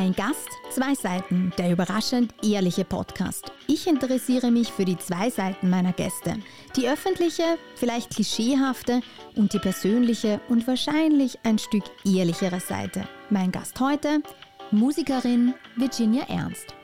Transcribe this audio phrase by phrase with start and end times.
[0.00, 3.52] Ein Gast, zwei Seiten, der überraschend ehrliche Podcast.
[3.66, 6.36] Ich interessiere mich für die zwei Seiten meiner Gäste.
[6.74, 9.02] Die öffentliche, vielleicht klischeehafte
[9.36, 13.06] und die persönliche und wahrscheinlich ein Stück ehrlichere Seite.
[13.28, 14.22] Mein Gast heute,
[14.70, 16.74] Musikerin Virginia Ernst.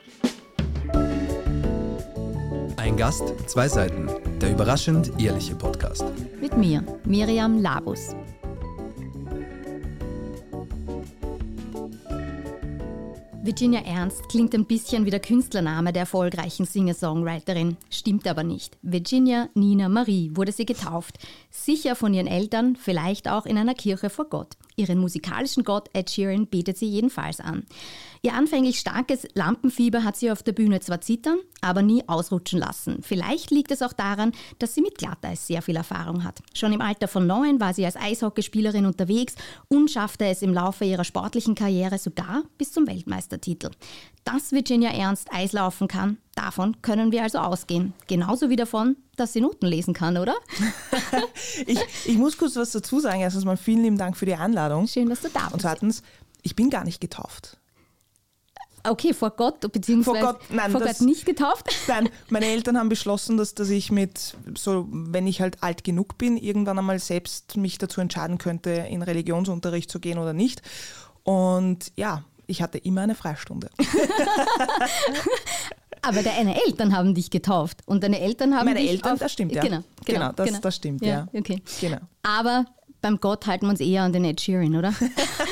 [2.77, 4.07] Ein Gast, zwei Seiten,
[4.39, 6.05] der überraschend ehrliche Podcast.
[6.39, 8.15] Mit mir, Miriam Labus.
[13.47, 18.77] Virginia Ernst klingt ein bisschen wie der Künstlername der erfolgreichen Singer-Songwriterin, stimmt aber nicht.
[18.81, 21.17] Virginia Nina Marie wurde sie getauft,
[21.49, 24.57] sicher von ihren Eltern, vielleicht auch in einer Kirche vor Gott.
[24.75, 27.65] Ihren musikalischen Gott Ed Sheeran betet sie jedenfalls an.
[28.27, 32.97] Ihr anfänglich starkes Lampenfieber hat sie auf der Bühne zwar zittern, aber nie ausrutschen lassen.
[33.01, 36.41] Vielleicht liegt es auch daran, dass sie mit Glatteis sehr viel Erfahrung hat.
[36.53, 39.35] Schon im Alter von neun war sie als Eishockeyspielerin unterwegs
[39.69, 43.69] und schaffte es im Laufe ihrer sportlichen Karriere sogar bis zum Weltmeistertitel.
[44.25, 47.93] Dass Virginia Ernst Eislaufen kann, davon können wir also ausgehen.
[48.07, 50.35] Genauso wie davon, dass sie Noten lesen kann, oder?
[51.65, 53.21] ich, ich muss kurz was dazu sagen.
[53.21, 54.85] Erstens mal vielen lieben Dank für die Einladung.
[54.85, 55.53] Schön, dass du da bist.
[55.53, 56.03] Und zweitens,
[56.41, 57.57] ich bin gar nicht getauft.
[58.89, 61.65] Okay, vor Gott, beziehungsweise vor Gott, nein, vor das, Gott nicht getauft?
[61.87, 66.17] Nein, meine Eltern haben beschlossen, dass, dass ich mit, so, wenn ich halt alt genug
[66.17, 70.61] bin, irgendwann einmal selbst mich dazu entscheiden könnte, in Religionsunterricht zu gehen oder nicht.
[71.23, 73.69] Und ja, ich hatte immer eine Freistunde.
[76.01, 79.33] Aber deine Eltern haben dich getauft und deine Eltern haben Meine dich Eltern, auf, das
[79.33, 79.61] stimmt, ja.
[79.61, 80.59] Genau, genau, genau, das, genau.
[80.59, 81.27] das stimmt, ja.
[81.33, 81.39] ja.
[81.39, 81.61] Okay.
[81.81, 81.97] Genau.
[82.23, 82.65] Aber
[83.01, 84.93] beim Gott halten wir uns eher an den Ed Sheeran, oder?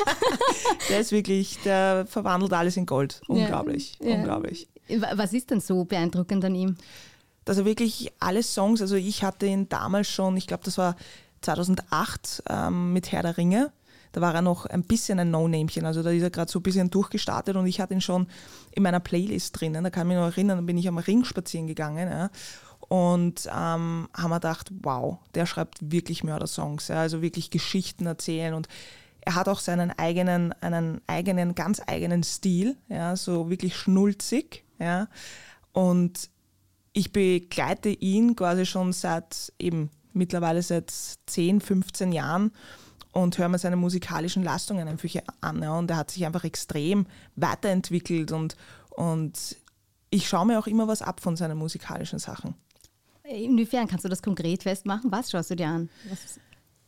[0.90, 3.22] der ist wirklich, der verwandelt alles in Gold.
[3.28, 4.68] Unglaublich, ja, unglaublich.
[5.16, 6.78] Was ist denn so beeindruckend an ihm?
[7.44, 10.96] Dass er wirklich alle Songs, also ich hatte ihn damals schon, ich glaube, das war
[11.42, 13.72] 2008 ähm, mit Herr der Ringe.
[14.12, 15.86] Da war er noch ein bisschen ein No-Namchen.
[15.86, 18.28] Also da ist er gerade so ein bisschen durchgestartet und ich hatte ihn schon
[18.72, 19.84] in meiner Playlist drinnen.
[19.84, 22.09] Da kann ich mich noch erinnern, da bin ich am Ring spazieren gegangen.
[22.09, 22.30] Ja
[22.88, 28.53] und ähm, haben wir gedacht, wow, der schreibt wirklich Mördersongs, ja, also wirklich Geschichten erzählen
[28.53, 28.68] und
[29.22, 35.07] er hat auch seinen eigenen, einen eigenen, ganz eigenen Stil, ja, so wirklich schnulzig, ja,
[35.74, 36.29] und
[36.94, 40.91] ich begleite ihn quasi schon seit eben mittlerweile seit
[41.25, 42.51] 10, 15 Jahren
[43.12, 45.09] und höre mir seine musikalischen Leistungen einfach
[45.41, 45.62] an.
[45.62, 48.56] Ja, und er hat sich einfach extrem weiterentwickelt und,
[48.90, 49.57] und
[50.09, 52.56] ich schaue mir auch immer was ab von seinen musikalischen Sachen.
[53.28, 55.12] Inwiefern kannst du das konkret festmachen?
[55.12, 55.90] Was schaust du dir an?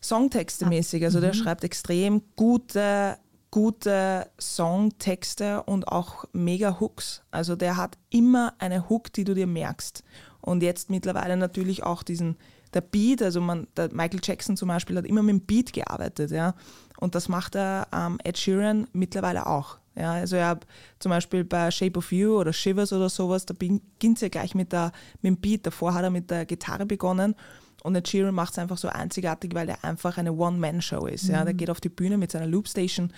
[0.01, 0.69] Songtexte ah.
[0.69, 1.03] mäßig.
[1.03, 1.23] Also mhm.
[1.23, 3.17] der schreibt extrem gute,
[3.51, 7.23] gute Songtexte und auch mega Hooks.
[7.31, 10.03] Also der hat immer eine Hook, die du dir merkst.
[10.41, 12.37] Und jetzt mittlerweile natürlich auch diesen,
[12.73, 16.31] der Beat, also man, der Michael Jackson zum Beispiel hat immer mit dem Beat gearbeitet,
[16.31, 16.53] ja.
[16.99, 19.77] Und das macht er ähm, Ed Sheeran mittlerweile auch.
[19.97, 20.65] Ja, also ich habe
[20.99, 24.53] zum Beispiel bei Shape of You oder Shivers oder sowas, da beginnt es ja gleich
[24.53, 24.91] mit, der,
[25.21, 25.65] mit dem Beat.
[25.65, 27.35] Davor hat er mit der Gitarre begonnen
[27.83, 31.25] und Ed Sheeran macht es einfach so einzigartig, weil er einfach eine One-Man-Show ist.
[31.25, 31.33] Mhm.
[31.33, 31.45] Ja.
[31.45, 33.13] Der geht auf die Bühne mit seiner Loopstation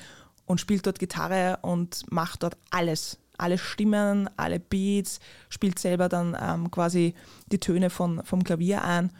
[0.45, 3.19] und spielt dort Gitarre und macht dort alles.
[3.37, 5.19] Alle Stimmen, alle Beats,
[5.49, 7.13] spielt selber dann ähm, quasi
[7.51, 9.11] die Töne von, vom Klavier ein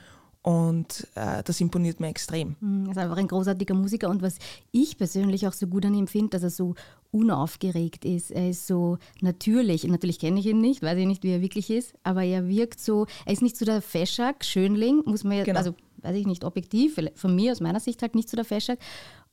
[0.42, 2.56] und äh, das imponiert mir extrem.
[2.60, 4.10] Mhm, er ist einfach ein großartiger Musiker.
[4.10, 4.38] Und was
[4.72, 6.76] ich persönlich auch so gut an ihm finde, dass er so
[7.12, 8.32] unaufgeregt ist.
[8.32, 9.84] Er ist so natürlich.
[9.84, 12.80] Natürlich kenne ich ihn nicht, weiß ich nicht, wie er wirklich ist, aber er wirkt
[12.80, 15.58] so, er ist nicht so der Feschak, Schönling, muss man genau.
[15.58, 18.80] also weiß ich nicht, objektiv, von mir aus meiner Sicht halt nicht so der Feschak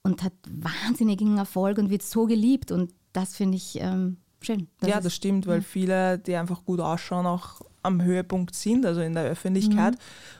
[0.02, 4.68] und hat wahnsinnigen Erfolg und wird so geliebt und das finde ich ähm, schön.
[4.80, 5.64] Das ja, das stimmt, weil ja.
[5.64, 9.94] viele, die einfach gut ausschauen, auch am Höhepunkt sind, also in der Öffentlichkeit.
[9.94, 9.98] Mhm.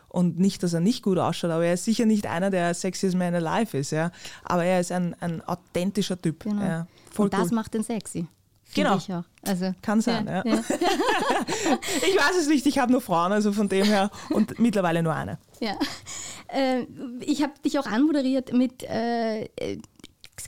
[0.09, 3.17] Und nicht, dass er nicht gut ausschaut, aber er ist sicher nicht einer, der Sexiest
[3.17, 3.91] Man Alive ist.
[3.91, 4.11] Ja.
[4.45, 6.45] Aber er ist ein, ein authentischer Typ.
[6.45, 6.63] Genau.
[6.63, 6.87] Ja,
[7.17, 7.55] Und das cool.
[7.57, 8.27] macht ihn sexy.
[8.75, 8.99] Genau.
[9.43, 10.45] Also, Kann sein, ja.
[10.45, 10.55] ja.
[10.55, 10.59] ja.
[12.09, 15.15] ich weiß es nicht, ich habe nur Frauen, also von dem her und mittlerweile nur
[15.15, 15.39] eine.
[15.61, 15.77] Ja.
[16.49, 16.87] Äh,
[17.21, 19.49] ich habe dich auch anmoderiert mit, äh,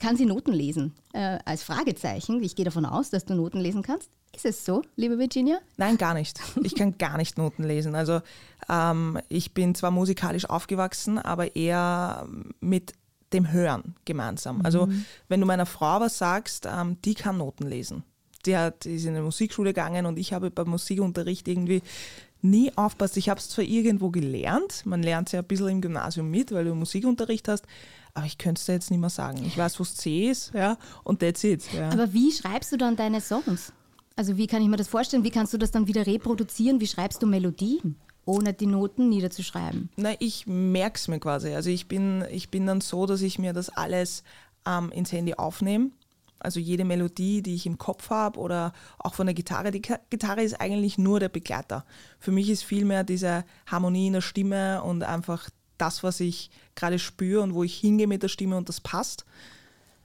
[0.00, 0.94] kann sie Noten lesen?
[1.12, 2.42] Äh, als Fragezeichen.
[2.42, 4.10] Ich gehe davon aus, dass du Noten lesen kannst.
[4.34, 5.58] Ist es so, liebe Virginia?
[5.78, 6.38] Nein, gar nicht.
[6.62, 7.94] Ich kann gar nicht Noten lesen.
[7.94, 8.20] Also
[8.68, 12.28] ähm, ich bin zwar musikalisch aufgewachsen, aber eher
[12.60, 12.92] mit
[13.32, 14.60] dem Hören gemeinsam.
[14.62, 15.04] Also mhm.
[15.28, 18.04] wenn du meiner Frau was sagst, ähm, die kann Noten lesen.
[18.46, 21.82] Die, hat, die ist in eine Musikschule gegangen und ich habe beim Musikunterricht irgendwie
[22.40, 23.16] nie aufpasst.
[23.16, 26.52] Ich habe es zwar irgendwo gelernt, man lernt es ja ein bisschen im Gymnasium mit,
[26.52, 27.66] weil du Musikunterricht hast,
[28.18, 29.44] aber ich könnte es dir jetzt nicht mehr sagen.
[29.46, 31.64] Ich weiß, wo es C ist, ja, und that's it.
[31.72, 31.90] Ja.
[31.90, 33.72] Aber wie schreibst du dann deine Songs?
[34.16, 35.22] Also wie kann ich mir das vorstellen?
[35.22, 36.80] Wie kannst du das dann wieder reproduzieren?
[36.80, 37.96] Wie schreibst du Melodien?
[38.24, 39.88] ohne die Noten niederzuschreiben?
[39.96, 41.54] Na, ich merke es mir quasi.
[41.54, 44.22] Also ich bin, ich bin dann so, dass ich mir das alles
[44.66, 45.92] ähm, ins Handy aufnehme
[46.38, 49.70] Also jede Melodie, die ich im Kopf habe oder auch von der Gitarre.
[49.70, 51.86] Die Gitarre ist eigentlich nur der Begleiter.
[52.18, 55.48] Für mich ist vielmehr diese Harmonie in der Stimme und einfach
[55.78, 59.24] das, was ich gerade spüre und wo ich hingehe mit der Stimme und das passt.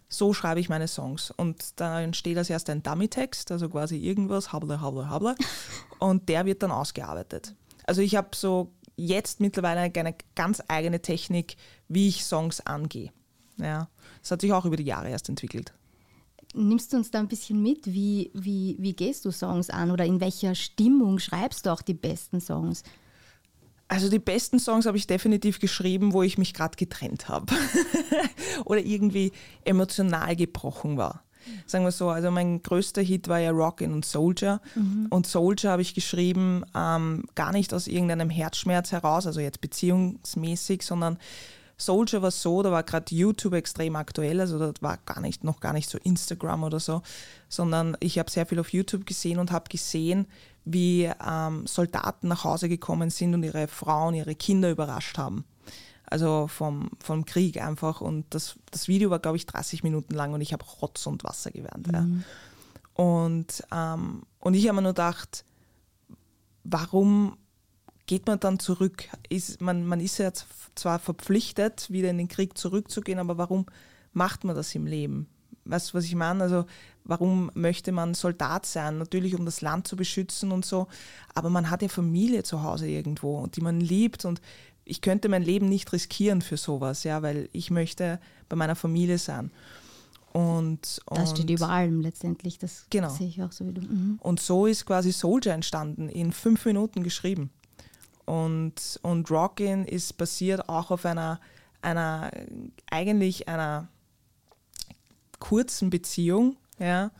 [0.10, 1.31] So schreibe ich meine Songs.
[1.31, 5.36] Und da entsteht als erst ein Dummy-Text, also quasi irgendwas, habla, habla, habla.
[6.00, 7.56] Und der wird dann ausgearbeitet.
[7.86, 11.56] Also ich habe so jetzt mittlerweile eine ganz eigene Technik,
[11.88, 13.12] wie ich Songs angehe.
[13.58, 13.90] Ja,
[14.22, 15.74] das hat sich auch über die Jahre erst entwickelt.
[16.54, 17.88] Nimmst du uns da ein bisschen mit?
[17.88, 21.96] Wie, wie, wie gehst du Songs an oder in welcher Stimmung schreibst du auch die
[21.96, 22.84] besten Songs?
[23.88, 27.54] Also die besten Songs habe ich definitiv geschrieben, wo ich mich gerade getrennt habe
[28.66, 29.32] oder irgendwie
[29.66, 31.24] emotional gebrochen war.
[31.66, 34.62] Sagen wir so, also mein größter Hit war ja Rockin' und Soldier.
[34.76, 35.08] Mhm.
[35.10, 40.84] Und Soldier habe ich geschrieben, ähm, gar nicht aus irgendeinem Herzschmerz heraus, also jetzt beziehungsmäßig,
[40.84, 41.18] sondern
[41.86, 45.60] Soldier war so, da war gerade YouTube extrem aktuell, also das war gar nicht, noch
[45.60, 47.02] gar nicht so Instagram oder so,
[47.50, 50.28] sondern ich habe sehr viel auf YouTube gesehen und habe gesehen,
[50.66, 55.44] wie ähm, Soldaten nach Hause gekommen sind und ihre Frauen, ihre Kinder überrascht haben.
[56.06, 58.02] Also vom, vom Krieg einfach.
[58.02, 61.24] Und das, das Video war, glaube ich, 30 Minuten lang und ich habe Rotz und
[61.24, 61.88] Wasser gewernt.
[61.88, 61.94] Mhm.
[61.94, 63.04] Ja.
[63.04, 65.44] Und, ähm, und ich habe mir nur gedacht,
[66.64, 67.38] warum
[68.06, 69.10] geht man dann zurück?
[69.30, 70.32] Ist, man, man ist ja
[70.76, 73.66] zwar verpflichtet, wieder in den Krieg zurückzugehen, aber warum
[74.12, 75.28] macht man das im Leben?
[75.66, 76.44] Weißt du, was ich meine?
[76.44, 76.66] Also,
[77.06, 78.98] warum möchte man Soldat sein?
[78.98, 80.88] Natürlich, um das Land zu beschützen und so.
[81.34, 84.26] Aber man hat ja Familie zu Hause irgendwo, die man liebt.
[84.26, 84.42] Und
[84.84, 89.18] ich könnte mein Leben nicht riskieren für sowas, ja, weil ich möchte bei meiner Familie
[89.18, 89.52] sein.
[90.34, 93.10] Und, und das steht über allem letztendlich, das genau.
[93.10, 93.82] sehe ich auch so wie du.
[93.82, 94.20] Mhm.
[94.20, 97.52] Und so ist quasi Soldier entstanden, in fünf Minuten geschrieben.
[98.25, 101.40] Und, und Rockin' ist basiert auch auf einer,
[101.81, 102.31] einer
[102.90, 103.90] eigentlich einer
[105.40, 107.12] kurzen Beziehung, ja,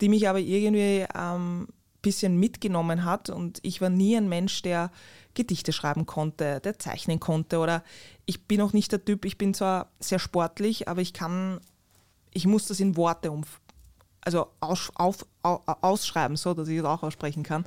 [0.00, 1.68] die mich aber irgendwie ein ähm,
[2.02, 3.30] bisschen mitgenommen hat.
[3.30, 4.90] Und ich war nie ein Mensch, der
[5.34, 7.58] Gedichte schreiben konnte, der zeichnen konnte.
[7.58, 7.84] Oder
[8.26, 11.60] ich bin auch nicht der Typ, ich bin zwar sehr sportlich, aber ich kann,
[12.32, 13.44] ich muss das in Worte um,
[14.22, 17.64] also aus, auf, ausschreiben, so dass ich es auch aussprechen kann.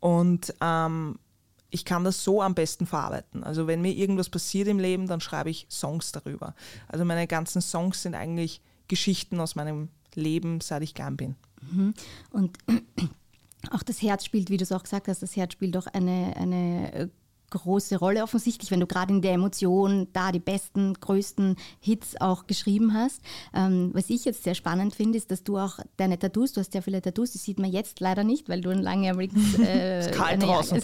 [0.00, 1.18] Und ähm,
[1.74, 3.42] ich kann das so am besten verarbeiten.
[3.42, 6.54] Also wenn mir irgendwas passiert im Leben, dann schreibe ich Songs darüber.
[6.86, 11.34] Also meine ganzen Songs sind eigentlich Geschichten aus meinem Leben, seit ich klein bin.
[11.72, 11.92] Mhm.
[12.30, 12.58] Und
[13.72, 16.36] auch das Herz spielt, wie du es auch gesagt hast, das Herz spielt doch eine,
[16.36, 17.08] eine äh,
[17.58, 22.46] große Rolle offensichtlich, wenn du gerade in der Emotion da die besten, größten Hits auch
[22.46, 23.20] geschrieben hast.
[23.54, 26.72] Ähm, was ich jetzt sehr spannend finde, ist, dass du auch deine Tattoos, du hast
[26.72, 29.58] sehr viele Tattoos, die sieht man jetzt leider nicht, weil du ein langjähriges...
[29.64, 30.82] Äh, ist kalt draußen.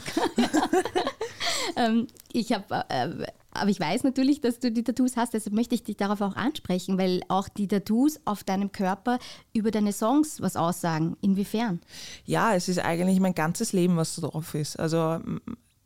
[1.76, 2.84] ähm, ich habe...
[2.88, 6.20] Äh, aber ich weiß natürlich, dass du die Tattoos hast, deshalb möchte ich dich darauf
[6.20, 9.19] auch ansprechen, weil auch die Tattoos auf deinem Körper
[9.52, 11.16] über deine Songs was aussagen.
[11.20, 11.81] Inwiefern?
[12.25, 14.78] Ja, es ist eigentlich mein ganzes Leben, was drauf ist.
[14.78, 15.20] Also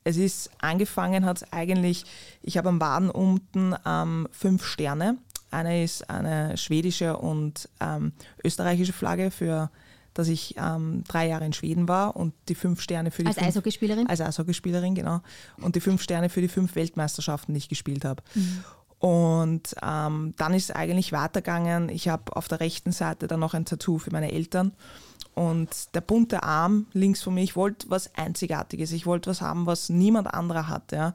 [0.04, 2.04] es ist angefangen, hat es eigentlich,
[2.42, 5.16] ich habe am Waden unten ähm, fünf Sterne.
[5.50, 8.12] Eine ist eine schwedische und ähm,
[8.44, 9.70] österreichische Flagge für
[10.14, 13.36] dass ich ähm, drei Jahre in Schweden war und die fünf Sterne für die als
[13.36, 15.20] fünf, Eishockeyspielerin als Eishockeyspielerin genau
[15.60, 18.22] und die fünf Sterne für die fünf Weltmeisterschaften, die ich gespielt habe.
[18.34, 18.64] Mhm.
[19.00, 21.88] Und ähm, dann ist es eigentlich weitergegangen.
[21.88, 24.72] Ich habe auf der rechten Seite dann noch ein Tattoo für meine Eltern
[25.34, 29.66] und der bunte Arm links von mir, ich wollte was Einzigartiges, ich wollte was haben,
[29.66, 30.92] was niemand anderer hat.
[30.92, 31.14] Ja.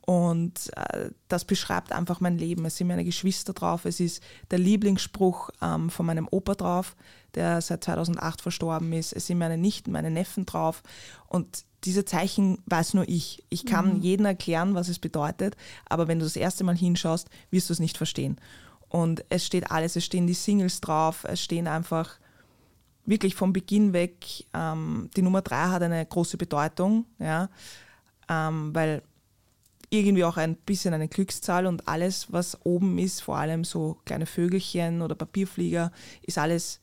[0.00, 2.64] Und äh, das beschreibt einfach mein Leben.
[2.64, 6.96] Es sind meine Geschwister drauf, es ist der Lieblingsspruch ähm, von meinem Opa drauf,
[7.36, 9.12] der seit 2008 verstorben ist.
[9.12, 10.82] Es sind meine Nichten, meine Neffen drauf.
[11.28, 13.44] Und diese Zeichen weiß nur ich.
[13.48, 14.00] Ich kann mhm.
[14.02, 15.56] jedem erklären, was es bedeutet,
[15.88, 18.40] aber wenn du das erste Mal hinschaust, wirst du es nicht verstehen.
[18.88, 22.18] Und es steht alles, es stehen die Singles drauf, es stehen einfach
[23.04, 27.48] wirklich vom Beginn weg, ähm, die Nummer drei hat eine große Bedeutung, ja,
[28.28, 29.02] ähm, weil
[29.90, 34.26] irgendwie auch ein bisschen eine Glückszahl und alles, was oben ist, vor allem so kleine
[34.26, 35.92] Vögelchen oder Papierflieger,
[36.22, 36.80] ist alles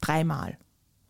[0.00, 0.58] dreimal.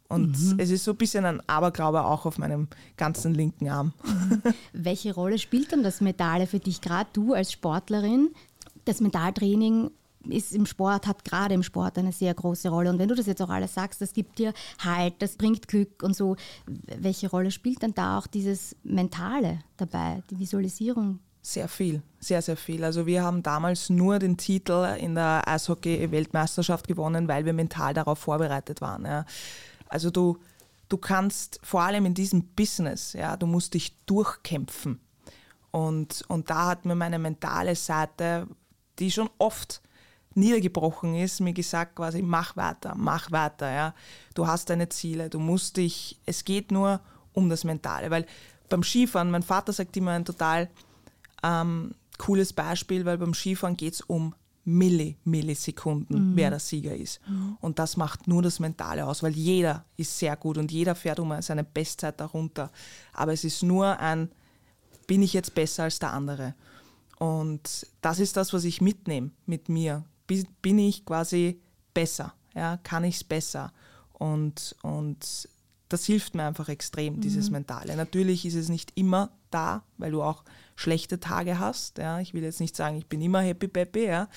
[0.09, 0.59] Und mhm.
[0.59, 3.93] es ist so ein bisschen ein Aberglaube auch auf meinem ganzen linken Arm.
[4.05, 4.43] Mhm.
[4.73, 8.31] Welche Rolle spielt dann das Metall für dich, gerade du als Sportlerin?
[8.85, 9.90] Das Mentaltraining
[10.28, 12.90] ist im Sport, hat gerade im Sport eine sehr große Rolle.
[12.90, 16.02] Und wenn du das jetzt auch alles sagst, das gibt dir Halt, das bringt Glück
[16.02, 16.36] und so.
[16.66, 21.20] Welche Rolle spielt dann da auch dieses Mentale dabei, die Visualisierung?
[21.42, 22.84] Sehr viel, sehr, sehr viel.
[22.84, 28.18] Also wir haben damals nur den Titel in der Eishockey-Weltmeisterschaft gewonnen, weil wir mental darauf
[28.18, 29.06] vorbereitet waren.
[29.06, 29.24] Ja.
[29.88, 30.36] Also du,
[30.90, 35.00] du kannst vor allem in diesem Business, ja, du musst dich durchkämpfen.
[35.70, 38.46] Und, und da hat mir meine mentale Seite,
[38.98, 39.80] die schon oft
[40.34, 43.94] niedergebrochen ist, mir gesagt quasi, mach weiter, mach weiter, ja.
[44.34, 47.00] Du hast deine Ziele, du musst dich, es geht nur
[47.32, 48.26] um das Mentale, weil
[48.68, 50.70] beim Skifahren, mein Vater sagt immer ein total
[51.42, 54.34] ähm, cooles Beispiel, weil beim Skifahren geht es um
[54.64, 56.37] Milli, Millisekunden, mhm.
[56.37, 57.20] wer der Sieger ist.
[57.26, 57.56] Mhm.
[57.60, 61.18] Und das macht nur das Mentale aus, weil jeder ist sehr gut und jeder fährt
[61.18, 62.70] um seine Bestzeit darunter.
[63.12, 64.30] Aber es ist nur ein,
[65.06, 66.54] bin ich jetzt besser als der andere?
[67.18, 70.04] Und das ist das, was ich mitnehme mit mir.
[70.62, 71.60] Bin ich quasi
[71.94, 72.34] besser?
[72.54, 73.72] Ja, kann ich es besser?
[74.12, 75.49] Und, und
[75.88, 77.20] das hilft mir einfach extrem, mhm.
[77.20, 77.96] dieses Mentale.
[77.96, 80.44] Natürlich ist es nicht immer da, weil du auch
[80.76, 81.99] schlechte Tage hast.
[81.99, 82.20] Ja.
[82.20, 84.28] Ich will jetzt nicht sagen, ich bin immer happy peppy, ja.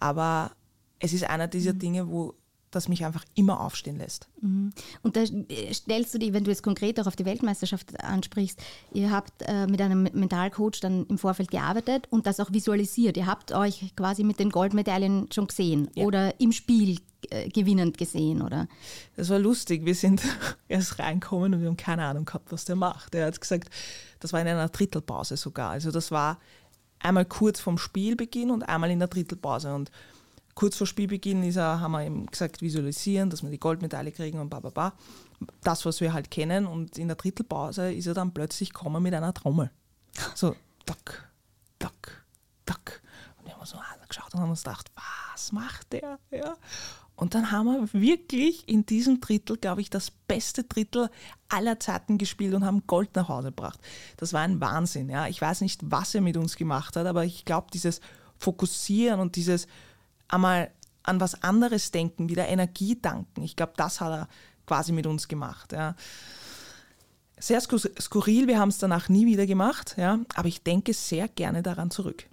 [0.00, 0.52] aber
[0.98, 1.78] es ist einer dieser mhm.
[1.78, 2.34] Dinge, wo
[2.76, 4.28] das mich einfach immer aufstehen lässt.
[4.40, 4.70] Mhm.
[5.02, 5.24] Und da
[5.72, 8.60] stellst du dich, wenn du jetzt konkret auch auf die Weltmeisterschaft ansprichst,
[8.92, 13.16] ihr habt äh, mit einem Mentalcoach dann im Vorfeld gearbeitet und das auch visualisiert.
[13.16, 16.04] Ihr habt euch quasi mit den Goldmedaillen schon gesehen ja.
[16.04, 16.98] oder im Spiel
[17.30, 18.68] äh, gewinnend gesehen, oder?
[19.16, 19.84] Das war lustig.
[19.84, 20.22] Wir sind
[20.68, 23.14] erst reinkommen und wir haben keine Ahnung gehabt, was der macht.
[23.14, 23.70] Er hat gesagt,
[24.20, 25.70] das war in einer Drittelpause sogar.
[25.70, 26.38] Also das war
[26.98, 29.74] einmal kurz vorm Spielbeginn und einmal in der Drittelpause.
[29.74, 29.90] Und
[30.56, 34.40] kurz vor Spielbeginn ist er, haben wir ihm gesagt, visualisieren, dass wir die Goldmedaille kriegen
[34.40, 34.94] und bla.
[35.62, 36.66] Das, was wir halt kennen.
[36.66, 39.70] Und in der Drittelpause ist er dann plötzlich gekommen mit einer Trommel.
[40.34, 41.30] So, tack,
[41.78, 42.24] tack,
[42.64, 43.02] tack.
[43.38, 44.90] Und wir haben so angeschaut und haben uns gedacht,
[45.32, 46.18] was macht der?
[46.30, 46.56] Ja.
[47.16, 51.10] Und dann haben wir wirklich in diesem Drittel, glaube ich, das beste Drittel
[51.50, 53.78] aller Zeiten gespielt und haben Gold nach Hause gebracht.
[54.16, 55.10] Das war ein Wahnsinn.
[55.10, 55.26] Ja.
[55.26, 58.00] Ich weiß nicht, was er mit uns gemacht hat, aber ich glaube, dieses
[58.38, 59.66] Fokussieren und dieses
[60.28, 60.70] einmal
[61.02, 63.42] an was anderes denken, wieder Energie danken.
[63.42, 64.28] Ich glaube, das hat er
[64.66, 65.72] quasi mit uns gemacht.
[65.72, 65.94] Ja.
[67.38, 71.62] Sehr skurril, wir haben es danach nie wieder gemacht, ja, aber ich denke sehr gerne
[71.62, 72.24] daran zurück.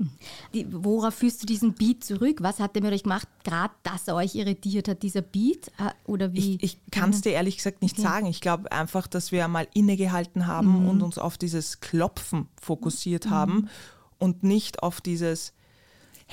[0.54, 2.38] Die, worauf führst du diesen Beat zurück?
[2.40, 5.68] Was hat der mit euch gemacht, gerade dass er euch irritiert hat, dieser Beat?
[5.78, 6.56] Äh, oder wie?
[6.56, 8.08] Ich, ich kann es dir ehrlich gesagt nicht okay.
[8.08, 8.26] sagen.
[8.28, 10.90] Ich glaube einfach, dass wir einmal innegehalten haben mhm.
[10.90, 13.32] und uns auf dieses Klopfen fokussiert mhm.
[13.32, 13.70] haben
[14.20, 15.52] und nicht auf dieses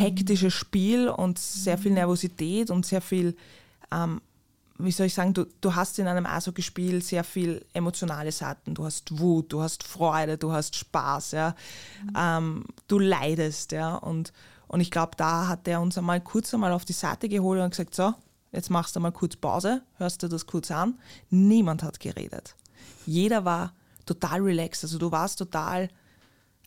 [0.00, 3.36] hektische Spiel und sehr viel Nervosität und sehr viel,
[3.92, 4.20] ähm,
[4.78, 8.74] wie soll ich sagen, du, du hast in einem Eishockey-Spiel sehr viel emotionale Seiten.
[8.74, 11.54] Du hast Wut, du hast Freude, du hast Spaß, ja.
[12.02, 12.12] Mhm.
[12.16, 13.96] Ähm, du leidest, ja.
[13.96, 14.32] Und,
[14.68, 17.70] und ich glaube, da hat er uns einmal kurz einmal auf die Seite geholt und
[17.70, 18.14] gesagt, so,
[18.52, 20.98] jetzt machst du mal kurz Pause, hörst du das kurz an.
[21.28, 22.56] Niemand hat geredet.
[23.04, 23.74] Jeder war
[24.06, 25.88] total relaxed, also du warst total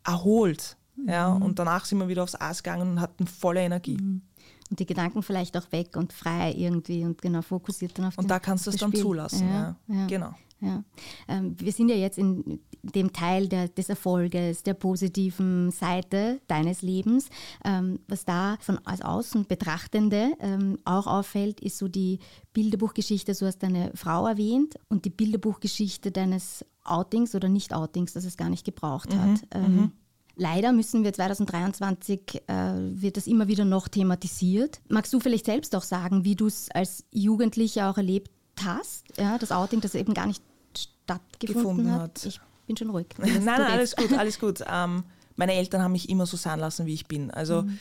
[0.06, 1.42] erholt ja, mhm.
[1.42, 3.98] Und danach sind wir wieder aufs Eis gegangen und hatten volle Energie.
[3.98, 4.22] Mhm.
[4.70, 8.30] Und die Gedanken vielleicht auch weg und frei irgendwie und genau fokussiert dann auf Und
[8.30, 9.02] da kannst du es dann Spiel.
[9.02, 9.48] zulassen.
[9.48, 9.96] Ja, ja.
[9.96, 10.08] ja.
[10.08, 10.34] Genau.
[10.64, 10.84] Ja.
[11.28, 16.82] Ähm, wir sind ja jetzt in dem Teil der, des Erfolges, der positiven Seite deines
[16.82, 17.30] Lebens.
[17.66, 22.20] Ähm, was da von als Außen Betrachtende ähm, auch auffällt, ist so die
[22.54, 28.38] Bilderbuchgeschichte, so hast deine Frau erwähnt, und die Bilderbuchgeschichte deines Outings oder Nicht-Outings, das es
[28.38, 29.20] gar nicht gebraucht mhm.
[29.20, 29.42] hat.
[29.52, 29.92] Ähm, mhm.
[30.36, 32.54] Leider müssen wir 2023, äh,
[33.02, 34.82] wird das immer wieder noch thematisiert.
[34.90, 38.32] Magst du vielleicht selbst auch sagen, wie du es als Jugendlicher auch erlebt
[38.64, 40.42] hast, ja, das Outing, das eben gar nicht
[40.76, 42.02] stattgefunden hat?
[42.02, 42.26] hat?
[42.26, 43.08] Ich bin schon ruhig.
[43.18, 44.64] nein, nein, alles gut, alles gut.
[44.68, 45.04] Ähm,
[45.36, 47.30] meine Eltern haben mich immer so sein lassen, wie ich bin.
[47.30, 47.80] Also mhm.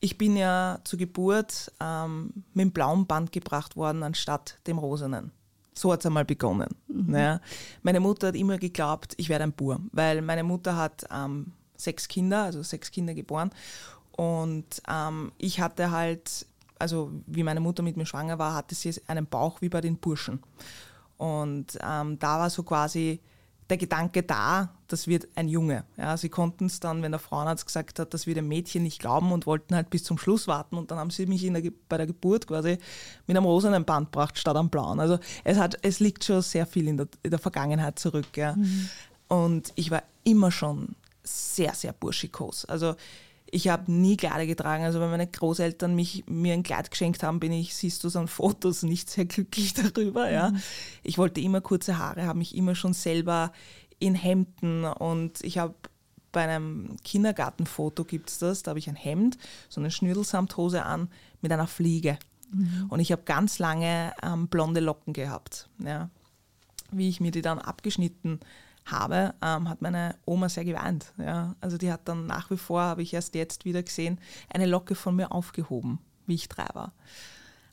[0.00, 5.32] ich bin ja zur Geburt ähm, mit dem blauen Band gebracht worden, anstatt dem rosenen.
[5.74, 6.68] So hat es einmal begonnen.
[6.88, 7.14] Mhm.
[7.14, 7.40] Ja.
[7.82, 12.08] Meine Mutter hat immer geglaubt, ich werde ein Bur, weil meine Mutter hat ähm, sechs
[12.08, 13.50] Kinder, also sechs Kinder geboren.
[14.12, 16.46] Und ähm, ich hatte halt,
[16.78, 19.96] also wie meine Mutter mit mir schwanger war, hatte sie einen Bauch wie bei den
[19.96, 20.42] Burschen.
[21.18, 23.20] Und ähm, da war so quasi
[23.68, 25.84] der Gedanke da, das wird ein Junge.
[25.96, 29.00] Ja, sie konnten es dann, wenn der Frauenarzt gesagt hat, das wird ein Mädchen nicht
[29.00, 30.76] glauben und wollten halt bis zum Schluss warten.
[30.76, 32.78] Und dann haben sie mich der, bei der Geburt quasi
[33.26, 35.00] mit einem rosenen Band gebracht statt am blauen.
[35.00, 38.36] Also es, hat, es liegt schon sehr viel in der, in der Vergangenheit zurück.
[38.36, 38.54] Ja.
[38.54, 38.88] Mhm.
[39.28, 40.94] Und ich war immer schon
[41.26, 42.64] sehr, sehr burschikos.
[42.64, 42.94] Also
[43.50, 44.84] ich habe nie Kleider getragen.
[44.84, 48.16] Also wenn meine Großeltern mich, mir ein Kleid geschenkt haben, bin ich, siehst du es
[48.16, 50.30] an Fotos, nicht sehr glücklich darüber.
[50.30, 50.50] Ja.
[50.50, 50.62] Mhm.
[51.02, 53.52] Ich wollte immer kurze Haare, habe mich immer schon selber
[53.98, 55.74] in Hemden und ich habe
[56.32, 59.38] bei einem Kindergartenfoto gibt es das, da habe ich ein Hemd,
[59.70, 61.08] so eine Schnürdelsamthose an
[61.40, 62.18] mit einer Fliege.
[62.52, 62.86] Mhm.
[62.90, 65.70] Und ich habe ganz lange ähm, blonde Locken gehabt.
[65.78, 66.10] Ja.
[66.90, 68.46] Wie ich mir die dann abgeschnitten habe,
[68.86, 71.12] habe, ähm, hat meine Oma sehr geweint.
[71.18, 71.54] Ja.
[71.60, 74.94] Also die hat dann nach wie vor, habe ich erst jetzt wieder gesehen, eine Locke
[74.94, 76.92] von mir aufgehoben, wie ich drei war.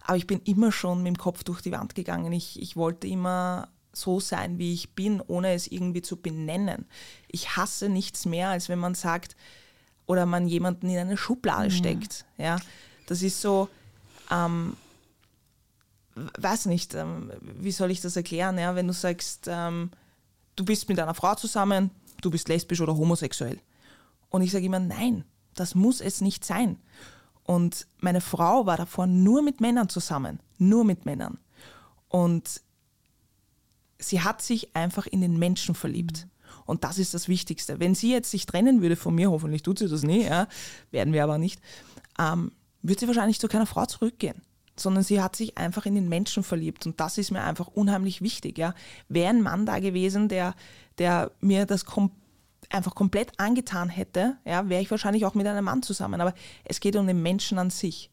[0.01, 2.34] Aber ich bin immer schon mit dem Kopf durch die Wand gegangen.
[2.34, 6.86] Ich, ich wollte immer so sein, wie ich bin, ohne es irgendwie zu benennen.
[7.27, 9.36] Ich hasse nichts mehr, als wenn man sagt
[10.05, 12.25] oder man jemanden in eine Schublade steckt.
[12.38, 12.58] Ja.
[13.08, 13.70] Das ist so,
[14.32, 14.75] ähm,
[16.15, 19.91] weiß nicht, ähm, wie soll ich das erklären, ja, wenn du sagst, ähm,
[20.55, 21.91] du bist mit einer Frau zusammen,
[22.22, 23.60] du bist lesbisch oder homosexuell.
[24.29, 26.77] Und ich sage immer, nein, das muss es nicht sein.
[27.43, 31.38] Und meine Frau war davor nur mit Männern zusammen, nur mit Männern.
[32.07, 32.62] Und
[34.00, 36.27] sie hat sich einfach in den Menschen verliebt.
[36.65, 37.79] Und das ist das Wichtigste.
[37.79, 40.48] Wenn sie jetzt sich trennen würde von mir, hoffentlich tut sie das nie, ja,
[40.91, 41.62] werden wir aber nicht,
[42.17, 44.41] ähm, wird sie wahrscheinlich zu keiner Frau zurückgehen
[44.75, 48.22] sondern sie hat sich einfach in den Menschen verliebt und das ist mir einfach unheimlich
[48.22, 48.58] wichtig.
[48.58, 48.74] Ja.
[49.08, 50.56] Wäre ein Mann da gewesen, der,
[50.98, 52.12] der mir das kom
[52.70, 56.22] einfach komplett angetan hätte, ja, wäre ich wahrscheinlich auch mit einem Mann zusammen.
[56.22, 58.10] Aber es geht um den Menschen an sich.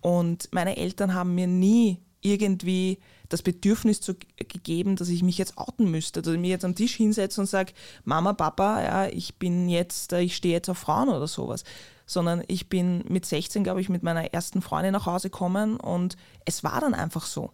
[0.00, 2.98] Und meine Eltern haben mir nie irgendwie
[3.28, 6.74] das Bedürfnis zu, gegeben, dass ich mich jetzt outen müsste, dass ich mich jetzt am
[6.74, 7.72] Tisch hinsetze und sage,
[8.04, 11.64] Mama, Papa, ja, ich bin jetzt, ich stehe jetzt auf Frauen oder sowas
[12.06, 16.16] sondern ich bin mit 16, glaube ich, mit meiner ersten Freundin nach Hause gekommen und
[16.44, 17.52] es war dann einfach so.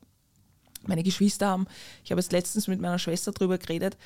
[0.86, 1.66] Meine Geschwister haben,
[2.04, 3.96] ich habe jetzt letztens mit meiner Schwester darüber geredet,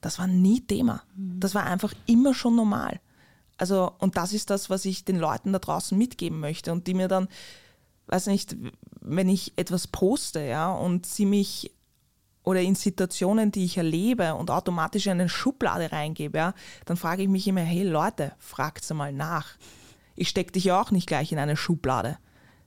[0.00, 1.02] das war nie Thema.
[1.16, 1.40] Mhm.
[1.40, 3.00] Das war einfach immer schon normal.
[3.56, 6.94] Also, und das ist das, was ich den Leuten da draußen mitgeben möchte und die
[6.94, 7.26] mir dann,
[8.06, 8.56] weiß nicht,
[9.00, 11.72] wenn ich etwas poste, ja, und sie mich
[12.44, 17.22] oder in Situationen, die ich erlebe und automatisch in eine Schublade reingebe, ja, dann frage
[17.22, 19.56] ich mich immer, hey Leute, fragt mal nach
[20.18, 22.18] ich stecke dich ja auch nicht gleich in eine Schublade,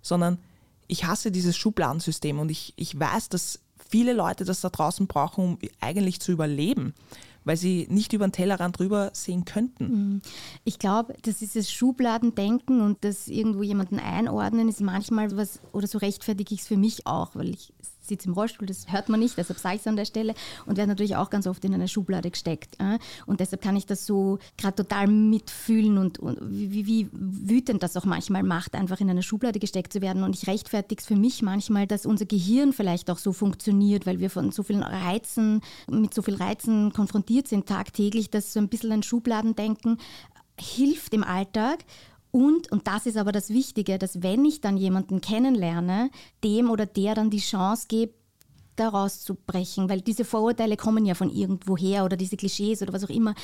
[0.01, 0.39] sondern
[0.87, 5.43] ich hasse dieses Schubladensystem und ich, ich weiß, dass viele Leute das da draußen brauchen,
[5.43, 6.93] um eigentlich zu überleben
[7.43, 9.83] weil sie nicht über den Tellerrand drüber sehen könnten.
[9.85, 10.21] Mhm.
[10.63, 15.87] Ich glaube, das ist das Schubladendenken und das irgendwo jemanden einordnen ist manchmal was, oder
[15.87, 17.73] so rechtfertige ich es für mich auch, weil ich
[18.11, 20.33] sitze im Rollstuhl, das hört man nicht, deshalb sage ich es an der Stelle
[20.65, 22.75] und werde natürlich auch ganz oft in eine Schublade gesteckt.
[22.79, 22.99] Äh?
[23.25, 27.97] Und deshalb kann ich das so gerade total mitfühlen und, und wie, wie, wütend das
[27.97, 30.23] auch manchmal macht, einfach in eine Schublade gesteckt zu werden.
[30.23, 34.19] Und ich rechtfertige es für mich manchmal, dass unser Gehirn vielleicht auch so funktioniert, weil
[34.19, 38.69] wir von so vielen Reizen, mit so vielen Reizen konfrontiert sind tagtäglich, dass so ein
[38.69, 39.97] bisschen ein Schubladendenken
[40.59, 41.79] hilft im Alltag
[42.31, 46.09] und, und das ist aber das Wichtige, dass wenn ich dann jemanden kennenlerne,
[46.43, 48.13] dem oder der dann die Chance gebe,
[48.77, 53.09] da rauszubrechen, weil diese Vorurteile kommen ja von irgendwoher oder diese Klischees oder was auch
[53.09, 53.35] immer.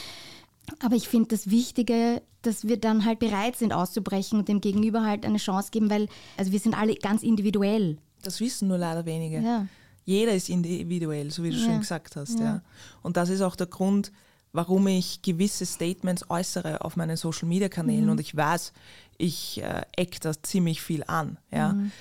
[0.79, 5.03] Aber ich finde das Wichtige, dass wir dann halt bereit sind auszubrechen und dem Gegenüber
[5.03, 7.97] halt eine Chance geben, weil also wir sind alle ganz individuell.
[8.23, 9.39] Das wissen nur leider wenige.
[9.39, 9.67] Ja.
[10.05, 11.65] Jeder ist individuell, so wie du ja.
[11.65, 12.39] schon gesagt hast.
[12.39, 12.45] Ja.
[12.45, 12.61] ja.
[13.01, 14.11] Und das ist auch der Grund,
[14.53, 18.11] warum ich gewisse Statements äußere auf meinen Social Media Kanälen mhm.
[18.11, 18.73] und ich weiß,
[19.17, 21.37] ich äh, eck da ziemlich viel an.
[21.51, 21.73] Ja.
[21.73, 21.91] Mhm.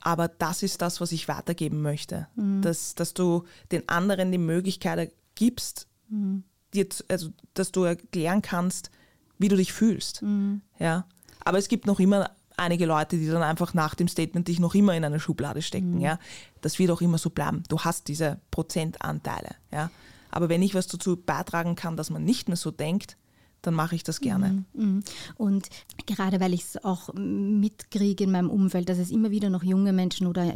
[0.00, 2.26] Aber das ist das, was ich weitergeben möchte.
[2.34, 2.62] Mhm.
[2.62, 6.44] Dass, dass du den anderen die Möglichkeit gibst, mhm.
[6.72, 8.90] dir, also, dass du erklären kannst,
[9.38, 10.22] wie du dich fühlst.
[10.22, 10.62] Mhm.
[10.78, 11.06] Ja.
[11.44, 14.74] Aber es gibt noch immer einige Leute, die dann einfach nach dem Statement dich noch
[14.74, 15.96] immer in eine Schublade stecken.
[15.96, 16.00] Mhm.
[16.00, 16.18] Ja.
[16.60, 17.62] Das wird auch immer so bleiben.
[17.68, 19.56] Du hast diese Prozentanteile.
[19.70, 19.90] Ja.
[20.30, 23.16] Aber wenn ich was dazu beitragen kann, dass man nicht mehr so denkt,
[23.62, 24.64] dann mache ich das gerne.
[24.72, 25.02] Mhm, mhm.
[25.36, 25.68] Und
[26.06, 29.92] gerade weil ich es auch mitkriege in meinem Umfeld, dass es immer wieder noch junge
[29.92, 30.54] Menschen oder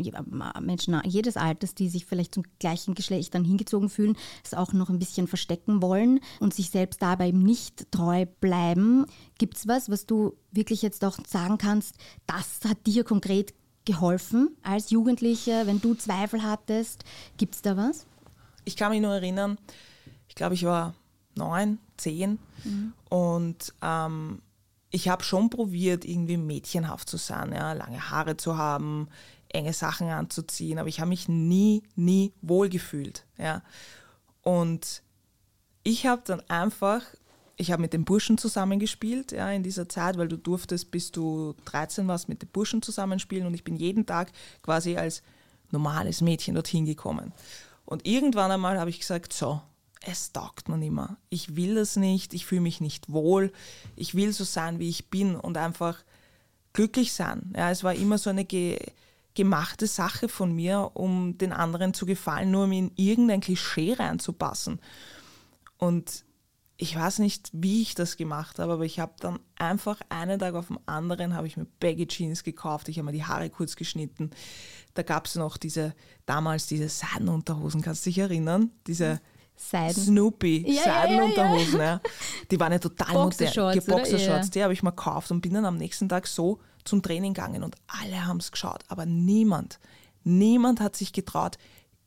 [0.61, 4.89] Menschen jedes Alters, die sich vielleicht zum gleichen Geschlecht dann hingezogen fühlen, es auch noch
[4.89, 9.07] ein bisschen verstecken wollen und sich selbst dabei nicht treu bleiben.
[9.39, 14.57] Gibt es was, was du wirklich jetzt auch sagen kannst, das hat dir konkret geholfen
[14.63, 17.05] als Jugendliche, wenn du Zweifel hattest?
[17.37, 18.07] Gibt es da was?
[18.65, 19.59] Ich kann mich nur erinnern,
[20.29, 20.95] ich glaube, ich war
[21.37, 22.93] neun, zehn mhm.
[23.09, 24.41] und ähm,
[24.91, 29.09] ich habe schon probiert, irgendwie mädchenhaft zu sein, ja, lange Haare zu haben,
[29.49, 33.25] enge Sachen anzuziehen, aber ich habe mich nie, nie wohl gefühlt.
[33.39, 33.63] Ja.
[34.43, 35.03] Und
[35.83, 37.03] ich habe dann einfach,
[37.57, 41.55] ich habe mit den Burschen zusammengespielt ja, in dieser Zeit, weil du durftest, bis du
[41.65, 45.23] 13 warst, mit den Burschen zusammenspielen und ich bin jeden Tag quasi als
[45.71, 47.33] normales Mädchen dorthin gekommen.
[47.85, 49.61] Und irgendwann einmal habe ich gesagt, so,
[50.01, 51.17] es taugt mir nicht mehr.
[51.31, 53.53] Ich will das nicht, ich fühle mich nicht wohl,
[53.97, 56.05] ich will so sein, wie ich bin und einfach
[56.73, 57.53] glücklich sein.
[57.57, 58.79] Ja, es war immer so eine ge
[59.37, 64.79] gemachte Sache von mir, um den anderen zu gefallen, nur um in irgendein Klischee reinzupassen.
[65.77, 66.25] Und
[66.85, 70.55] ich weiß nicht, wie ich das gemacht habe, aber ich habe dann einfach einen Tag
[70.55, 73.75] auf den anderen habe ich mir Baggy Jeans gekauft, ich habe mir die Haare kurz
[73.75, 74.29] geschnitten.
[74.93, 75.95] Da gab es noch diese,
[76.27, 78.71] damals diese Seidenunterhosen, kannst du dich erinnern?
[78.87, 79.23] Diese
[79.57, 80.03] Seiden.
[80.03, 82.01] Snoopy ja, Seidenunterhosen, ja, ja,
[82.51, 83.31] Die waren ja total modern.
[83.87, 87.33] Boxershorts, die habe ich mir gekauft und bin dann am nächsten Tag so zum Training
[87.33, 89.81] gegangen und alle haben es geschaut, aber niemand,
[90.23, 91.57] niemand hat sich getraut,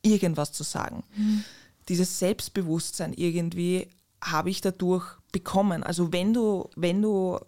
[0.02, 1.02] irgendwas zu sagen.
[1.16, 1.42] Mhm.
[1.88, 3.88] Dieses Selbstbewusstsein irgendwie
[4.22, 5.82] habe ich dadurch bekommen.
[5.82, 7.38] Also wenn du, wenn du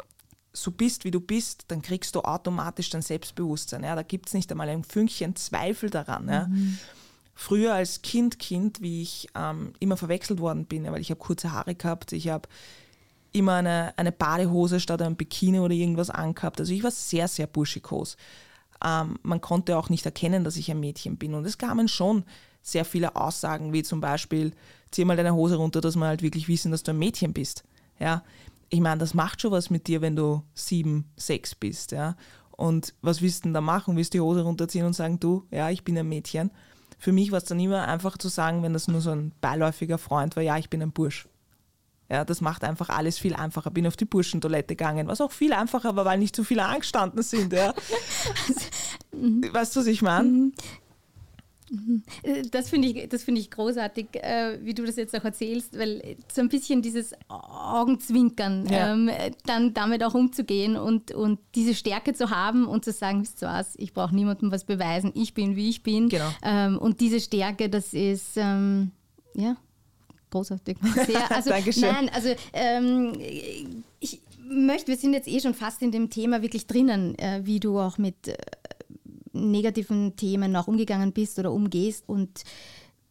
[0.52, 3.85] so bist, wie du bist, dann kriegst du automatisch dein Selbstbewusstsein.
[3.85, 3.94] Ja?
[3.94, 6.28] Da gibt es nicht einmal ein Fünkchen Zweifel daran.
[6.28, 6.46] Ja?
[6.46, 6.78] Mhm.
[7.35, 11.52] Früher als Kind, Kind, wie ich ähm, immer verwechselt worden bin, weil ich habe kurze
[11.52, 12.48] Haare gehabt, ich habe
[13.33, 16.61] immer eine, eine Badehose statt einem Bikini oder irgendwas angehabt.
[16.61, 18.16] Also ich war sehr, sehr buschikos.
[18.85, 21.35] Ähm, man konnte auch nicht erkennen, dass ich ein Mädchen bin.
[21.35, 22.24] Und es kamen schon
[22.62, 24.52] sehr viele Aussagen, wie zum Beispiel,
[24.90, 27.64] zieh mal deine Hose runter, dass wir halt wirklich wissen, dass du ein Mädchen bist.
[27.98, 28.22] Ja,
[28.68, 32.16] ich meine, das macht schon was mit dir, wenn du sieben, sechs bist, ja.
[32.53, 33.96] Und was willst du denn da machen?
[33.96, 36.50] Willst du die Hose runterziehen und sagen, du, ja, ich bin ein Mädchen?
[36.98, 39.96] Für mich war es dann immer einfach zu sagen, wenn das nur so ein beiläufiger
[39.96, 41.26] Freund war, ja, ich bin ein Bursch.
[42.11, 43.70] Ja, das macht einfach alles viel einfacher.
[43.70, 47.22] Bin auf die Burschentoilette gegangen, was auch viel einfacher war, weil nicht so viele angestanden
[47.22, 47.53] sind.
[47.53, 47.72] Ja.
[49.12, 50.53] weißt du, was ich meine?
[52.22, 56.16] Äh, das finde ich, find ich großartig, äh, wie du das jetzt auch erzählst, weil
[56.33, 58.92] so ein bisschen dieses Augenzwinkern, ja.
[58.92, 59.11] ähm,
[59.46, 63.48] dann damit auch umzugehen und, und diese Stärke zu haben und zu sagen, wisst ihr
[63.48, 66.09] was, ich brauche niemandem was beweisen, ich bin, wie ich bin.
[66.09, 66.28] Genau.
[66.42, 68.90] Ähm, und diese Stärke, das ist, ähm,
[69.35, 69.56] ja,
[70.30, 70.76] großartig.
[71.06, 71.83] Sehr, also, Dankeschön.
[71.83, 73.12] Nein, also ähm,
[74.00, 77.61] ich möchte, wir sind jetzt eh schon fast in dem Thema wirklich drinnen, äh, wie
[77.61, 78.37] du auch mit äh,
[79.33, 82.05] negativen Themen auch umgegangen bist oder umgehst.
[82.09, 82.45] Und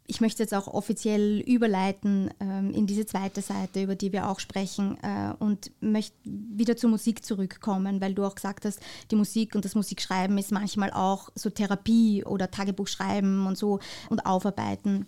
[0.10, 4.40] ich möchte jetzt auch offiziell überleiten ähm, in diese zweite Seite, über die wir auch
[4.40, 8.80] sprechen äh, und möchte wieder zur Musik zurückkommen, weil du auch gesagt hast,
[9.12, 13.80] die Musik und das Musikschreiben ist manchmal auch so Therapie oder Tagebuchschreiben und so
[14.10, 15.06] und Aufarbeiten.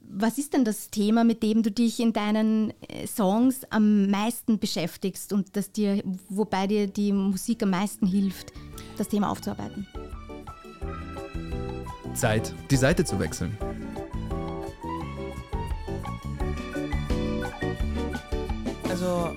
[0.00, 4.58] Was ist denn das Thema, mit dem du dich in deinen äh, Songs am meisten
[4.58, 8.52] beschäftigst und das dir, wobei dir die Musik am meisten hilft,
[8.98, 9.86] das Thema aufzuarbeiten?
[12.14, 13.58] Zeit, die Seite zu wechseln.
[18.88, 19.36] Also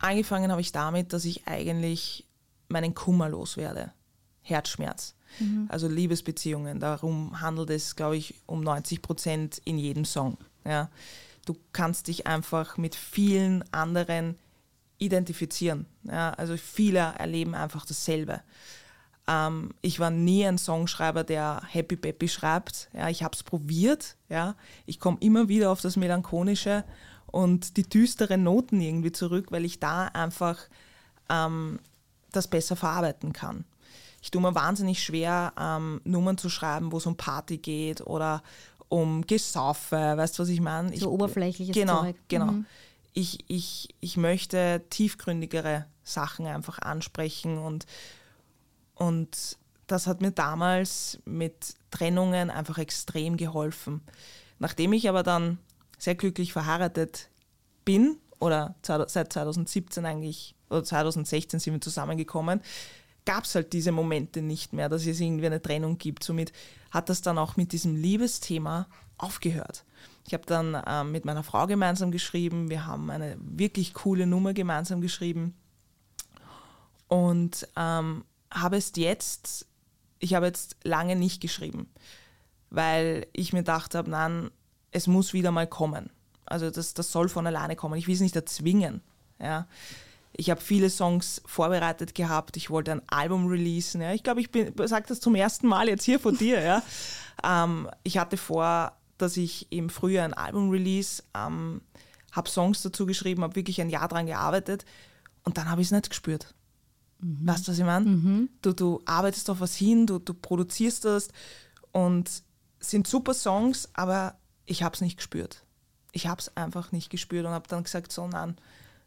[0.00, 2.26] angefangen habe ich damit, dass ich eigentlich
[2.68, 3.92] meinen Kummer loswerde.
[4.40, 5.14] Herzschmerz.
[5.38, 5.66] Mhm.
[5.68, 6.80] Also Liebesbeziehungen.
[6.80, 10.38] Darum handelt es, glaube ich, um 90 Prozent in jedem Song.
[10.64, 10.90] Ja.
[11.44, 14.36] Du kannst dich einfach mit vielen anderen
[14.98, 15.86] identifizieren.
[16.04, 16.30] Ja.
[16.30, 18.40] Also viele erleben einfach dasselbe.
[19.26, 22.88] Ähm, ich war nie ein Songschreiber, der Happy Peppy schreibt.
[22.92, 24.16] Ja, ich habe es probiert.
[24.28, 24.54] Ja.
[24.86, 26.84] Ich komme immer wieder auf das Melancholische
[27.26, 30.58] und die düsteren Noten irgendwie zurück, weil ich da einfach
[31.28, 31.80] ähm,
[32.32, 33.64] das besser verarbeiten kann.
[34.22, 38.42] Ich tue mir wahnsinnig schwer, ähm, Nummern zu schreiben, wo es um Party geht oder
[38.88, 40.96] um Gesaufe, weißt du, was ich meine?
[40.96, 42.16] So oberflächliches genau, Zeug.
[42.28, 42.66] Genau, mhm.
[43.12, 47.86] ich, ich, ich möchte tiefgründigere Sachen einfach ansprechen und
[48.94, 54.00] und das hat mir damals mit Trennungen einfach extrem geholfen.
[54.58, 55.58] Nachdem ich aber dann
[55.98, 57.28] sehr glücklich verheiratet
[57.84, 62.60] bin, oder seit 2017 eigentlich, oder 2016 sind wir zusammengekommen,
[63.24, 66.24] gab es halt diese Momente nicht mehr, dass es irgendwie eine Trennung gibt.
[66.24, 66.52] Somit
[66.90, 69.84] hat das dann auch mit diesem Liebesthema aufgehört.
[70.26, 74.52] Ich habe dann ähm, mit meiner Frau gemeinsam geschrieben, wir haben eine wirklich coole Nummer
[74.52, 75.54] gemeinsam geschrieben.
[77.08, 78.24] Und ähm,
[78.54, 79.66] habe es jetzt,
[80.18, 81.90] ich habe jetzt lange nicht geschrieben,
[82.70, 84.50] weil ich mir gedacht habe, nein,
[84.90, 86.10] es muss wieder mal kommen.
[86.46, 87.98] Also das, das soll von alleine kommen.
[87.98, 89.02] Ich will es nicht erzwingen.
[89.40, 89.66] Ja.
[90.36, 92.56] Ich habe viele Songs vorbereitet gehabt.
[92.56, 94.00] Ich wollte ein Album releasen.
[94.00, 94.12] Ja.
[94.12, 94.50] Ich glaube, ich
[94.88, 96.62] sage das zum ersten Mal jetzt hier vor dir.
[96.62, 96.82] Ja.
[97.42, 101.82] Ähm, ich hatte vor, dass ich im Frühjahr ein Album release, ähm,
[102.30, 104.84] habe Songs dazu geschrieben, habe wirklich ein Jahr daran gearbeitet
[105.42, 106.54] und dann habe ich es nicht gespürt.
[107.20, 107.46] Mhm.
[107.46, 108.06] Weißt du, was ich meine?
[108.06, 108.48] Mhm.
[108.62, 111.28] Du, du arbeitest auf was hin, du, du produzierst das
[111.92, 112.42] und
[112.80, 115.64] sind super Songs, aber ich habe es nicht gespürt.
[116.12, 118.56] Ich habe es einfach nicht gespürt und habe dann gesagt, so nein,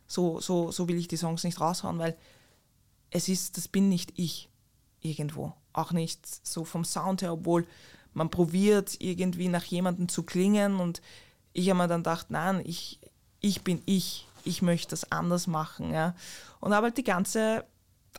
[0.07, 2.17] so, so, so will ich die Songs nicht raushauen, weil
[3.11, 4.49] es ist, das bin nicht ich
[5.01, 5.53] irgendwo.
[5.73, 7.67] Auch nicht so vom Sound her, obwohl
[8.13, 11.01] man probiert irgendwie nach jemandem zu klingen und
[11.53, 12.99] ich habe mir dann gedacht, nein, ich,
[13.39, 15.91] ich bin ich, ich möchte das anders machen.
[15.91, 16.15] Ja.
[16.59, 17.65] Und habe halt die ganze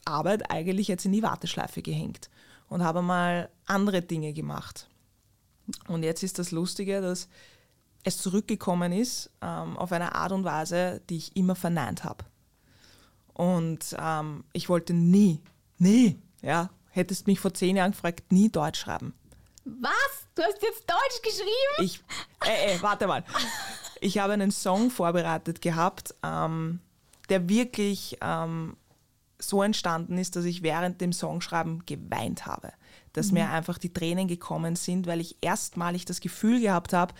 [0.04, 2.30] Arbeit eigentlich jetzt in die Warteschleife gehängt
[2.68, 4.88] und habe mal andere Dinge gemacht.
[5.86, 7.28] Und jetzt ist das Lustige, dass
[8.04, 12.24] es zurückgekommen ist ähm, auf eine Art und Weise, die ich immer verneint habe.
[13.34, 15.40] Und ähm, ich wollte nie,
[15.78, 19.14] nie, ja, hättest mich vor zehn Jahren gefragt, nie Deutsch schreiben.
[19.64, 20.26] Was?
[20.34, 21.84] Du hast jetzt Deutsch geschrieben?
[21.84, 22.00] Ich,
[22.46, 23.24] äh, äh, warte mal.
[24.00, 26.80] Ich habe einen Song vorbereitet gehabt, ähm,
[27.28, 28.76] der wirklich ähm,
[29.38, 32.72] so entstanden ist, dass ich während dem Songschreiben geweint habe.
[33.12, 33.34] Dass mhm.
[33.34, 37.14] mir einfach die Tränen gekommen sind, weil ich erstmalig das Gefühl gehabt habe,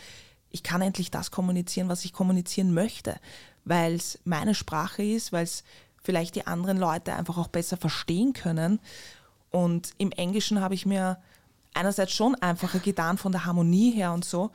[0.51, 3.17] ich kann endlich das kommunizieren, was ich kommunizieren möchte.
[3.65, 5.63] Weil es meine Sprache ist, weil es
[6.03, 8.81] vielleicht die anderen Leute einfach auch besser verstehen können.
[9.51, 11.19] Und im Englischen habe ich mir
[11.75, 14.51] einerseits schon einfacher getan von der Harmonie her und so.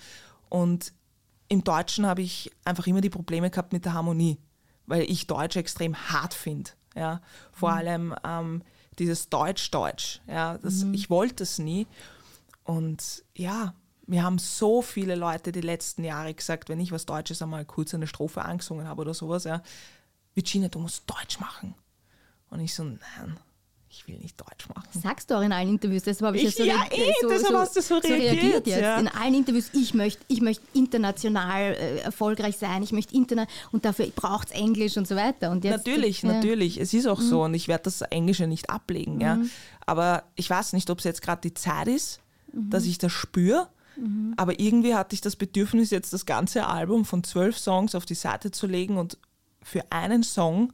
[0.50, 0.94] Und
[1.48, 4.40] im Deutschen habe ich einfach immer die Probleme gehabt mit der Harmonie,
[4.88, 6.72] weil ich Deutsch extrem hart finde.
[6.96, 7.22] Ja?
[7.52, 7.78] Vor mhm.
[7.78, 8.62] allem ähm,
[9.00, 10.22] dieses Deutsch-Deutsch.
[10.28, 10.60] Ja?
[10.62, 10.94] mhm.
[10.94, 11.88] Ich wollte es nie.
[12.64, 13.74] Und ja,
[14.06, 17.94] mir haben so viele Leute die letzten Jahre gesagt, wenn ich was Deutsches einmal kurz
[17.94, 19.62] eine Strophe angesungen habe oder sowas, ja,
[20.34, 21.76] Virginia, du musst Deutsch machen.
[22.50, 23.38] Und ich so, nein,
[23.94, 24.88] ich will nicht Deutsch machen.
[24.92, 27.30] Sagst du auch in allen Interviews, deshalb habe ich, ich ja so, ja, eh, so,
[27.30, 28.82] deshalb so, hast du so reagiert, so reagiert jetzt.
[28.82, 29.00] Ja.
[29.00, 33.86] In allen Interviews, ich möchte ich möcht international äh, erfolgreich sein, ich möchte interna und
[33.86, 35.52] dafür braucht es Englisch und so weiter.
[35.52, 36.34] Und jetzt, natürlich, ja.
[36.34, 37.30] natürlich, es ist auch mhm.
[37.30, 39.16] so und ich werde das Englische nicht ablegen.
[39.16, 39.22] Mhm.
[39.22, 39.38] Ja.
[39.86, 42.20] Aber ich weiß nicht, ob es jetzt gerade die Zeit ist,
[42.52, 42.72] mhm.
[42.72, 43.68] dass ich das spüre.
[43.96, 44.34] Mhm.
[44.38, 48.16] Aber irgendwie hatte ich das Bedürfnis, jetzt das ganze Album von zwölf Songs auf die
[48.16, 49.20] Seite zu legen und
[49.62, 50.74] für einen Song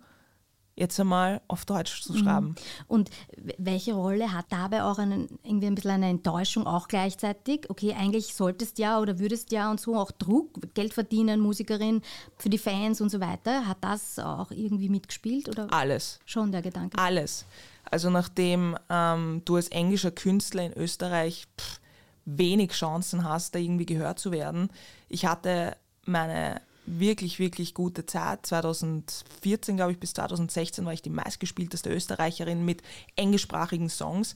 [0.79, 2.47] jetzt einmal auf Deutsch zu schreiben.
[2.47, 2.55] Mhm.
[2.87, 3.09] Und
[3.57, 7.69] welche Rolle hat dabei auch einen, irgendwie ein bisschen eine Enttäuschung auch gleichzeitig?
[7.69, 12.01] Okay, eigentlich solltest ja oder würdest ja und so auch Druck, Geld verdienen, Musikerin
[12.37, 13.67] für die Fans und so weiter.
[13.67, 15.49] Hat das auch irgendwie mitgespielt?
[15.49, 16.19] Oder Alles.
[16.25, 16.97] Schon der Gedanke?
[16.97, 17.45] Alles.
[17.91, 21.79] Also nachdem ähm, du als englischer Künstler in Österreich pff,
[22.25, 24.69] wenig Chancen hast, da irgendwie gehört zu werden.
[25.07, 26.61] Ich hatte meine
[26.97, 28.45] wirklich, wirklich gute Zeit.
[28.45, 32.81] 2014, glaube ich, bis 2016 war ich die meistgespielteste Österreicherin mit
[33.15, 34.35] englischsprachigen Songs.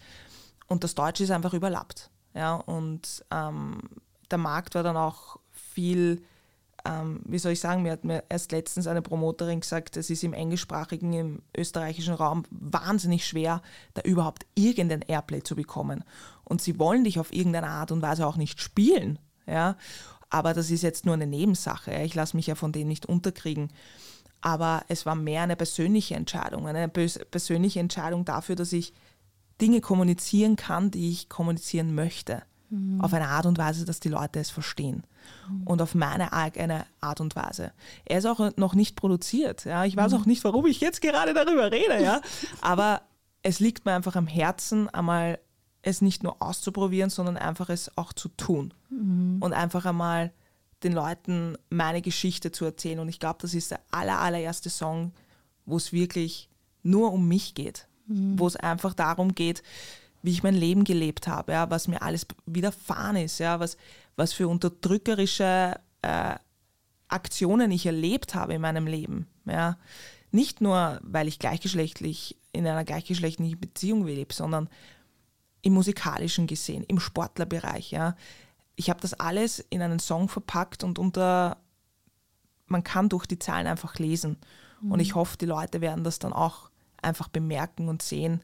[0.68, 2.10] Und das Deutsche ist einfach überlappt.
[2.34, 3.80] Ja, und ähm,
[4.32, 6.24] der Markt war dann auch viel,
[6.86, 10.24] ähm, wie soll ich sagen, mir hat mir erst letztens eine Promoterin gesagt, es ist
[10.24, 13.62] im englischsprachigen, im österreichischen Raum wahnsinnig schwer,
[13.94, 16.04] da überhaupt irgendein Airplay zu bekommen.
[16.44, 19.20] Und sie wollen dich auf irgendeine Art und Weise auch nicht spielen.
[19.46, 19.78] Ja?
[20.34, 21.94] Aber das ist jetzt nur eine Nebensache.
[22.02, 23.70] Ich lasse mich ja von denen nicht unterkriegen.
[24.42, 28.94] Aber es war mehr eine persönliche Entscheidung, eine persönliche Entscheidung dafür, dass ich
[29.62, 32.42] Dinge kommunizieren kann, die ich kommunizieren möchte.
[32.72, 33.00] Mhm.
[33.00, 35.04] Auf eine Art und Weise, dass die Leute es verstehen.
[35.48, 35.68] Mhm.
[35.68, 37.72] Und auf meine eigene Art und Weise.
[38.04, 39.66] Er ist auch noch nicht produziert.
[39.66, 39.86] Ja?
[39.86, 40.18] Ich weiß mhm.
[40.18, 42.02] auch nicht, warum ich jetzt gerade darüber rede.
[42.02, 42.22] Ja?
[42.60, 43.04] Aber
[43.44, 45.38] es liegt mir einfach am Herzen, einmal
[45.84, 48.74] es nicht nur auszuprobieren, sondern einfach es auch zu tun.
[48.90, 49.38] Mhm.
[49.40, 50.32] Und einfach einmal
[50.84, 53.00] den Leuten meine Geschichte zu erzählen.
[53.00, 55.12] Und ich glaube, das ist der aller, allererste Song,
[55.66, 56.50] wo es wirklich
[56.82, 57.88] nur um mich geht.
[58.08, 58.40] Mhm.
[58.40, 59.62] Wo es einfach darum geht,
[60.22, 63.78] wie ich mein Leben gelebt habe, ja, was mir alles widerfahren ist, ja, was,
[64.16, 66.36] was für unterdrückerische äh,
[67.10, 69.28] Aktionen ich erlebt habe in meinem Leben.
[69.46, 69.78] Ja.
[70.32, 74.70] Nicht nur, weil ich gleichgeschlechtlich in einer gleichgeschlechtlichen Beziehung lebe, sondern
[75.64, 77.90] im musikalischen gesehen, im Sportlerbereich.
[77.90, 78.16] Ja.
[78.76, 81.58] Ich habe das alles in einen Song verpackt und unter,
[82.68, 84.38] man kann durch die Zahlen einfach lesen.
[84.82, 84.92] Mhm.
[84.92, 86.70] Und ich hoffe, die Leute werden das dann auch
[87.02, 88.42] einfach bemerken und sehen,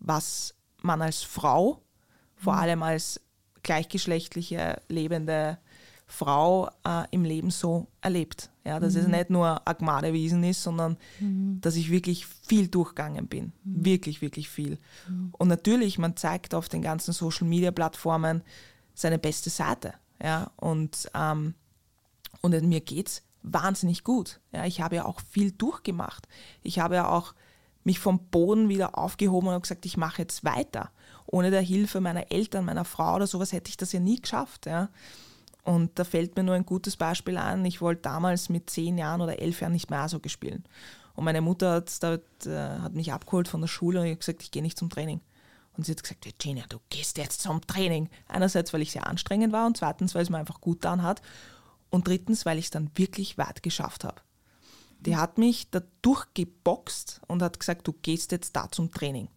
[0.00, 1.80] was man als Frau,
[2.34, 2.58] vor mhm.
[2.58, 3.20] allem als
[3.62, 5.58] gleichgeschlechtliche lebende
[6.06, 8.50] Frau äh, im Leben so erlebt.
[8.64, 9.00] Ja, dass mhm.
[9.00, 11.60] es nicht nur Agmadewiesen ist, sondern mhm.
[11.60, 13.52] dass ich wirklich viel durchgegangen bin.
[13.64, 13.84] Mhm.
[13.84, 14.78] Wirklich, wirklich viel.
[15.08, 15.32] Mhm.
[15.36, 18.42] Und natürlich, man zeigt auf den ganzen Social Media Plattformen
[18.94, 19.94] seine beste Seite.
[20.22, 21.54] Ja, und, ähm,
[22.40, 24.40] und mir geht es wahnsinnig gut.
[24.52, 26.26] Ja, ich habe ja auch viel durchgemacht.
[26.62, 27.34] Ich habe ja auch
[27.84, 30.90] mich vom Boden wieder aufgehoben und gesagt, ich mache jetzt weiter.
[31.26, 34.66] Ohne der Hilfe meiner Eltern, meiner Frau oder sowas hätte ich das ja nie geschafft.
[34.66, 34.88] Ja.
[35.66, 37.64] Und da fällt mir nur ein gutes Beispiel an.
[37.64, 40.62] Ich wollte damals mit zehn Jahren oder elf Jahren nicht mehr Eishockey spielen.
[41.16, 44.44] Und meine Mutter hat, da, äh, hat mich abgeholt von der Schule und ich gesagt,
[44.44, 45.20] ich gehe nicht zum Training.
[45.76, 48.08] Und sie hat gesagt, Virginia, du gehst jetzt zum Training.
[48.28, 51.20] Einerseits, weil ich sehr anstrengend war und zweitens, weil es mir einfach gut getan hat.
[51.90, 54.20] Und drittens, weil ich es dann wirklich weit geschafft habe.
[55.00, 59.28] Die hat mich da durchgeboxt und hat gesagt, du gehst jetzt da zum Training.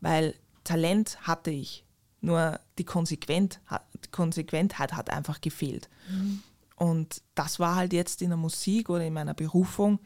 [0.00, 0.34] Weil
[0.64, 1.84] Talent hatte ich.
[2.22, 3.60] Nur die, Konsequent,
[4.06, 5.88] die Konsequentheit hat einfach gefehlt.
[6.08, 6.42] Mhm.
[6.76, 9.98] Und das war halt jetzt in der Musik oder in meiner Berufung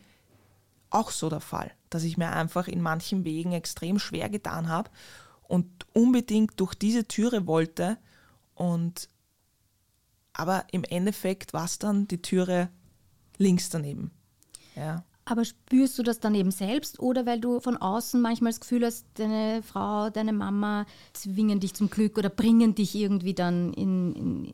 [0.91, 4.91] auch so der Fall, dass ich mir einfach in manchen Wegen extrem schwer getan habe
[5.43, 7.99] und unbedingt durch diese Türe wollte.
[8.55, 9.09] Und
[10.33, 12.69] aber im Endeffekt war es dann die Türe
[13.37, 14.11] links daneben.
[14.77, 15.05] Ja.
[15.31, 18.85] Aber spürst du das dann eben selbst oder weil du von außen manchmal das Gefühl
[18.85, 24.15] hast, deine Frau, deine Mama zwingen dich zum Glück oder bringen dich irgendwie dann in.
[24.15, 24.53] in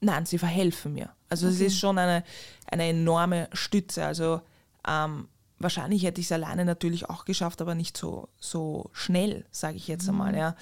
[0.00, 1.10] Nein, sie verhelfen mir.
[1.28, 1.56] Also okay.
[1.56, 2.24] es ist schon eine,
[2.70, 4.06] eine enorme Stütze.
[4.06, 4.40] Also
[4.88, 9.76] ähm, wahrscheinlich hätte ich es alleine natürlich auch geschafft, aber nicht so, so schnell, sage
[9.76, 10.10] ich jetzt mhm.
[10.10, 10.36] einmal.
[10.36, 10.56] Ja.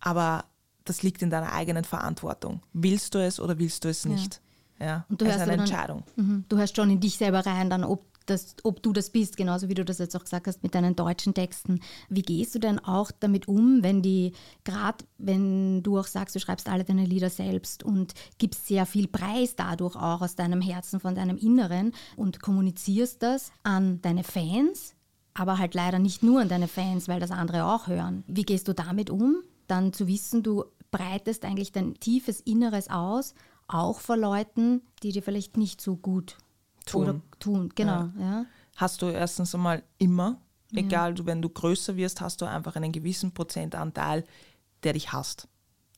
[0.00, 0.46] Aber
[0.84, 2.62] das liegt in deiner eigenen Verantwortung.
[2.72, 4.34] Willst du es oder willst du es nicht?
[4.34, 4.40] Ja.
[4.80, 6.02] Ja, und du also eine dann, Entscheidung.
[6.16, 6.44] Mhm.
[6.48, 9.68] Du hörst schon in dich selber rein, dann, ob dass, ob du das bist, genauso
[9.68, 11.80] wie du das jetzt auch gesagt hast mit deinen deutschen Texten.
[12.08, 14.32] Wie gehst du denn auch damit um, wenn die,
[14.64, 19.08] gerade wenn du auch sagst, du schreibst alle deine Lieder selbst und gibst sehr viel
[19.08, 24.94] Preis dadurch auch aus deinem Herzen, von deinem Inneren und kommunizierst das an deine Fans,
[25.34, 28.24] aber halt leider nicht nur an deine Fans, weil das andere auch hören.
[28.26, 29.42] Wie gehst du damit um?
[29.66, 33.34] Dann zu wissen, du breitest eigentlich dein tiefes Inneres aus,
[33.66, 36.36] auch vor Leuten, die dir vielleicht nicht so gut
[36.86, 37.02] tun.
[37.02, 38.10] Oder tun, genau.
[38.18, 38.20] Ja.
[38.20, 38.46] ja.
[38.76, 40.40] Hast du erstens einmal immer,
[40.72, 40.80] ja.
[40.80, 44.24] egal wenn du größer wirst, hast du einfach einen gewissen Prozentanteil,
[44.82, 45.48] der dich hasst,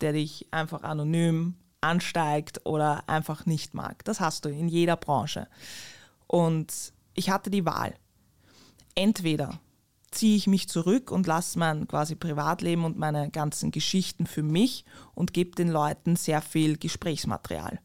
[0.01, 4.05] der dich einfach anonym ansteigt oder einfach nicht mag.
[4.05, 5.49] Das hast du in jeder Branche.
[6.27, 7.95] Und ich hatte die Wahl.
[8.95, 9.61] Entweder
[10.11, 14.85] ziehe ich mich zurück und lasse mein quasi Privatleben und meine ganzen Geschichten für mich
[15.15, 17.81] und gebe den Leuten sehr viel Gesprächsmaterial.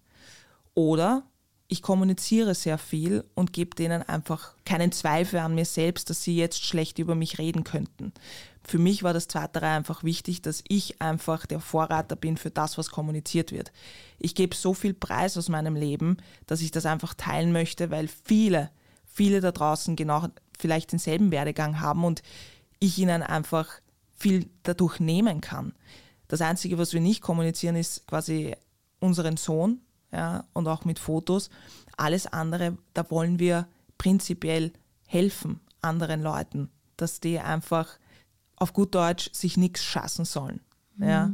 [0.74, 1.24] Oder
[1.72, 6.36] ich kommuniziere sehr viel und gebe denen einfach keinen Zweifel an mir selbst, dass sie
[6.36, 8.12] jetzt schlecht über mich reden könnten.
[8.62, 12.78] Für mich war das Zweite einfach wichtig, dass ich einfach der Vorreiter bin für das,
[12.78, 13.72] was kommuniziert wird.
[14.20, 18.10] Ich gebe so viel Preis aus meinem Leben, dass ich das einfach teilen möchte, weil
[18.26, 18.70] viele,
[19.06, 20.28] viele da draußen genau
[20.60, 22.22] vielleicht denselben Werdegang haben und
[22.80, 23.70] ich ihnen einfach
[24.18, 25.74] viel dadurch nehmen kann.
[26.28, 28.58] Das Einzige, was wir nicht kommunizieren, ist quasi
[29.00, 29.80] unseren Sohn,
[30.12, 31.50] ja, und auch mit Fotos.
[31.98, 34.72] Alles andere, da wollen wir prinzipiell
[35.06, 37.98] helfen anderen Leuten, dass die einfach
[38.56, 40.62] auf gut Deutsch sich nichts schassen sollen.
[40.96, 41.08] Mhm.
[41.08, 41.32] Ja.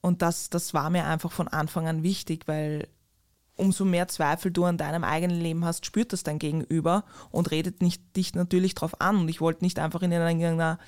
[0.00, 2.88] Und das, das war mir einfach von Anfang an wichtig, weil
[3.56, 7.82] umso mehr Zweifel du an deinem eigenen Leben hast, spürt das dein Gegenüber und redet
[7.82, 9.16] nicht, dich natürlich darauf an.
[9.16, 10.78] Und ich wollte nicht einfach in irgendeiner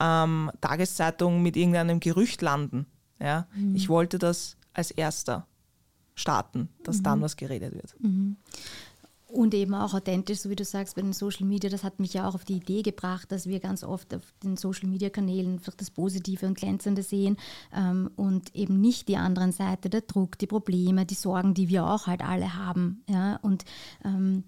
[0.00, 2.86] ähm, Tageszeitung mit irgendeinem Gerücht landen.
[3.20, 3.46] Ja?
[3.54, 3.76] Mhm.
[3.76, 5.46] Ich wollte das als erster
[6.14, 7.02] starten, dass mhm.
[7.02, 7.94] dann was geredet wird.
[8.00, 8.36] Mhm.
[9.34, 12.14] Und eben auch authentisch, so wie du sagst, bei den Social Media, das hat mich
[12.14, 15.60] ja auch auf die Idee gebracht, dass wir ganz oft auf den Social Media Kanälen
[15.76, 17.36] das Positive und Glänzende sehen
[17.74, 21.84] ähm, und eben nicht die anderen Seite, der Druck, die Probleme, die Sorgen, die wir
[21.84, 23.02] auch halt alle haben.
[23.08, 23.40] Ja?
[23.42, 23.64] Und
[24.04, 24.44] ähm,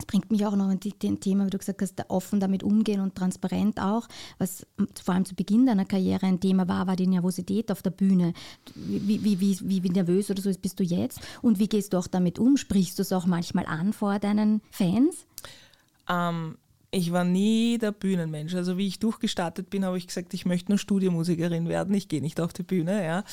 [0.00, 3.00] das bringt mich auch noch an ein Thema, wie du gesagt hast, offen damit umgehen
[3.00, 4.08] und transparent auch.
[4.38, 4.66] Was
[5.02, 8.32] vor allem zu Beginn deiner Karriere ein Thema war, war die Nervosität auf der Bühne.
[8.74, 11.20] Wie, wie, wie, wie nervös oder so bist du jetzt?
[11.42, 12.56] Und wie gehst du auch damit um?
[12.56, 15.26] Sprichst du es auch manchmal an vor deinen Fans?
[16.08, 16.56] Ähm,
[16.90, 18.54] ich war nie der Bühnenmensch.
[18.54, 21.94] Also wie ich durchgestartet bin, habe ich gesagt, ich möchte nur Studiomusikerin werden.
[21.94, 23.04] Ich gehe nicht auf die Bühne.
[23.04, 23.24] Ja.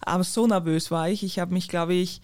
[0.00, 1.24] Aber so nervös war ich.
[1.24, 2.22] Ich habe mich, glaube ich,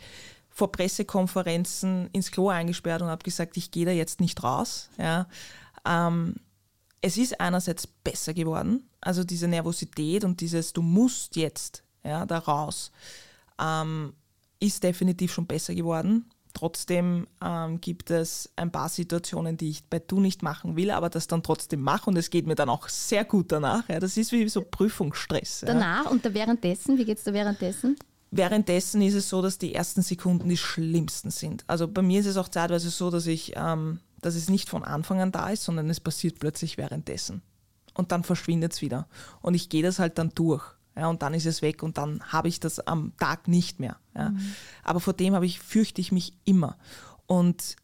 [0.59, 4.91] vor Pressekonferenzen ins Klo eingesperrt und habe gesagt, ich gehe da jetzt nicht raus.
[4.99, 5.29] Ja.
[5.87, 6.35] Ähm,
[7.01, 12.39] es ist einerseits besser geworden, also diese Nervosität und dieses Du musst jetzt ja, da
[12.39, 12.91] raus,
[13.61, 14.15] ähm,
[14.59, 16.29] ist definitiv schon besser geworden.
[16.55, 21.09] Trotzdem ähm, gibt es ein paar Situationen, die ich bei Du nicht machen will, aber
[21.09, 23.89] das dann trotzdem mache und es geht mir dann auch sehr gut danach.
[23.89, 24.01] Ja.
[24.01, 25.63] Das ist wie so Prüfungsstress.
[25.65, 26.11] Danach ja.
[26.11, 27.97] und da währenddessen, wie geht es da währenddessen?
[28.31, 31.65] Währenddessen ist es so, dass die ersten Sekunden die schlimmsten sind.
[31.67, 34.85] Also bei mir ist es auch zeitweise so, dass ich, ähm, dass es nicht von
[34.85, 37.43] Anfang an da ist, sondern es passiert plötzlich währenddessen.
[37.95, 39.09] Und dann verschwindet es wieder.
[39.41, 40.63] Und ich gehe das halt dann durch.
[40.95, 43.97] Ja, und dann ist es weg und dann habe ich das am Tag nicht mehr.
[44.17, 44.31] Ja.
[44.31, 44.55] Mhm.
[44.83, 46.77] Aber vor dem habe ich, fürchte ich mich immer.
[47.27, 47.77] Und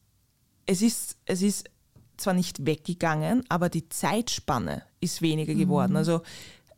[0.67, 1.71] es ist, es ist
[2.17, 5.93] zwar nicht weggegangen, aber die Zeitspanne ist weniger geworden.
[5.93, 5.99] Mhm.
[5.99, 6.23] Also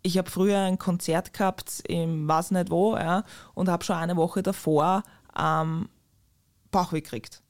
[0.07, 4.16] ich habe früher ein Konzert gehabt im weiß nicht wo ja, und habe schon eine
[4.16, 5.03] Woche davor
[5.37, 5.88] ähm,
[6.71, 7.42] Bauchweh gekriegt.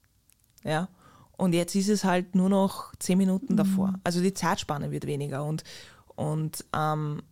[0.64, 0.88] Ja.
[1.37, 3.57] Und jetzt ist es halt nur noch zehn Minuten mhm.
[3.59, 3.95] davor.
[4.05, 5.45] Also die Zeitspanne wird weniger.
[5.45, 5.64] Und,
[6.14, 7.23] und ähm,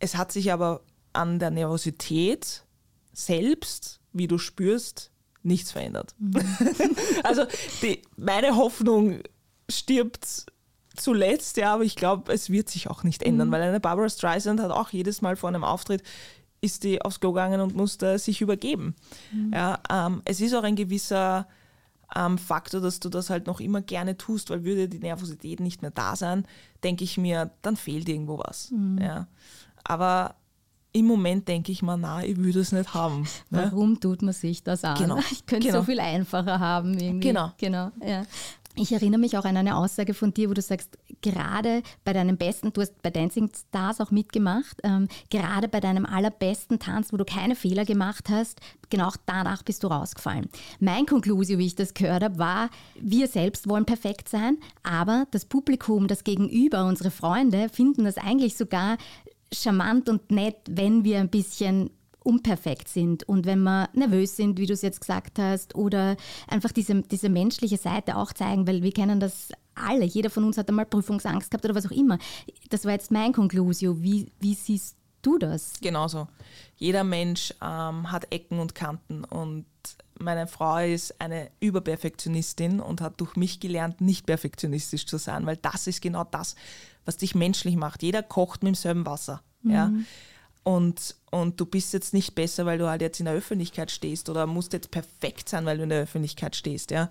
[0.00, 0.80] es hat sich aber
[1.12, 2.64] an der Nervosität
[3.12, 5.12] selbst, wie du spürst,
[5.44, 6.12] nichts verändert.
[6.18, 6.42] Mhm.
[7.22, 7.44] also
[7.82, 9.20] die, meine Hoffnung
[9.68, 10.46] stirbt
[10.96, 13.52] zuletzt, ja, aber ich glaube, es wird sich auch nicht ändern, mhm.
[13.52, 16.02] weil eine Barbara Streisand hat auch jedes Mal vor einem Auftritt
[16.64, 18.94] ist die aufs Klo gegangen und musste sich übergeben.
[19.32, 19.52] Mhm.
[19.52, 21.46] Ja, ähm, es ist auch ein gewisser
[22.16, 25.82] ähm, Faktor, dass du das halt noch immer gerne tust, weil würde die Nervosität nicht
[25.82, 26.46] mehr da sein,
[26.82, 28.70] denke ich mir, dann fehlt irgendwo was.
[28.70, 28.98] Mhm.
[28.98, 29.28] Ja.
[29.84, 30.36] Aber
[30.92, 33.26] im Moment denke ich mir, na, ich würde es nicht haben.
[33.50, 33.68] Ne?
[33.70, 34.96] Warum tut man sich das an?
[34.96, 35.18] Genau.
[35.30, 35.84] Ich könnte es genau.
[35.84, 36.98] so viel einfacher haben.
[36.98, 37.28] Irgendwie.
[37.28, 37.52] Genau.
[37.58, 38.24] genau ja.
[38.76, 42.36] Ich erinnere mich auch an eine Aussage von dir, wo du sagst, gerade bei deinem
[42.36, 47.16] besten, du hast bei Dancing Stars auch mitgemacht, ähm, gerade bei deinem allerbesten Tanz, wo
[47.16, 48.60] du keine Fehler gemacht hast,
[48.90, 50.48] genau danach bist du rausgefallen.
[50.80, 55.44] Mein Konklusio, wie ich das gehört habe, war, wir selbst wollen perfekt sein, aber das
[55.44, 58.98] Publikum, das Gegenüber, unsere Freunde finden das eigentlich sogar
[59.52, 61.90] charmant und nett, wenn wir ein bisschen
[62.24, 66.16] unperfekt sind und wenn wir nervös sind, wie du es jetzt gesagt hast, oder
[66.48, 70.04] einfach diese, diese menschliche Seite auch zeigen, weil wir kennen das alle.
[70.04, 72.18] Jeder von uns hat einmal Prüfungsangst gehabt oder was auch immer.
[72.70, 74.02] Das war jetzt mein Conclusio.
[74.02, 75.74] Wie, wie siehst du das?
[75.80, 76.28] Genauso.
[76.76, 79.66] Jeder Mensch ähm, hat Ecken und Kanten und
[80.18, 85.56] meine Frau ist eine Überperfektionistin und hat durch mich gelernt, nicht perfektionistisch zu sein, weil
[85.56, 86.54] das ist genau das,
[87.04, 88.02] was dich menschlich macht.
[88.02, 89.42] Jeder kocht mit demselben Wasser.
[89.62, 89.70] Mhm.
[89.70, 89.92] Ja?
[90.64, 94.30] Und, und du bist jetzt nicht besser, weil du halt jetzt in der Öffentlichkeit stehst
[94.30, 96.90] oder musst jetzt perfekt sein, weil du in der Öffentlichkeit stehst.
[96.90, 97.10] Ja?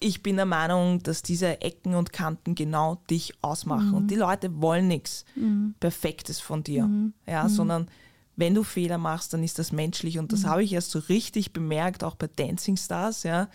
[0.00, 3.88] Ich bin der Meinung, dass diese Ecken und Kanten genau dich ausmachen.
[3.88, 3.94] Mhm.
[3.94, 5.74] Und die Leute wollen nichts mhm.
[5.78, 7.12] Perfektes von dir, mhm.
[7.26, 7.48] ja, mhm.
[7.48, 7.88] sondern
[8.36, 10.18] wenn du Fehler machst, dann ist das menschlich.
[10.18, 10.48] Und das mhm.
[10.48, 13.22] habe ich erst so richtig bemerkt, auch bei Dancing Stars.
[13.24, 13.48] Ja.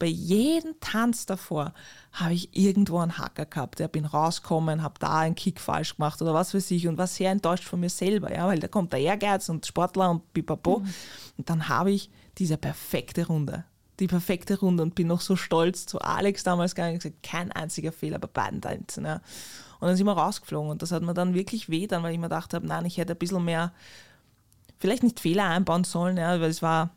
[0.00, 1.74] Bei jedem Tanz davor
[2.10, 3.80] habe ich irgendwo einen Hacker gehabt.
[3.80, 7.06] Ja, bin rausgekommen, habe da einen Kick falsch gemacht oder was weiß ich und war
[7.06, 10.78] sehr enttäuscht von mir selber, ja, weil da kommt der Ehrgeiz und Sportler und pipapo.
[10.78, 10.94] Mhm.
[11.36, 13.64] Und dann habe ich diese perfekte Runde.
[14.00, 17.52] Die perfekte Runde und bin noch so stolz zu Alex damals gegangen und gesagt, kein
[17.52, 19.04] einziger Fehler bei beiden Tänzen.
[19.04, 19.20] Ja.
[19.80, 22.18] Und dann sind wir rausgeflogen und das hat mir dann wirklich weh, dann, weil ich
[22.18, 23.72] mir gedacht habe, nein, ich hätte ein bisschen mehr
[24.78, 26.90] vielleicht nicht Fehler einbauen sollen, ja, weil es war,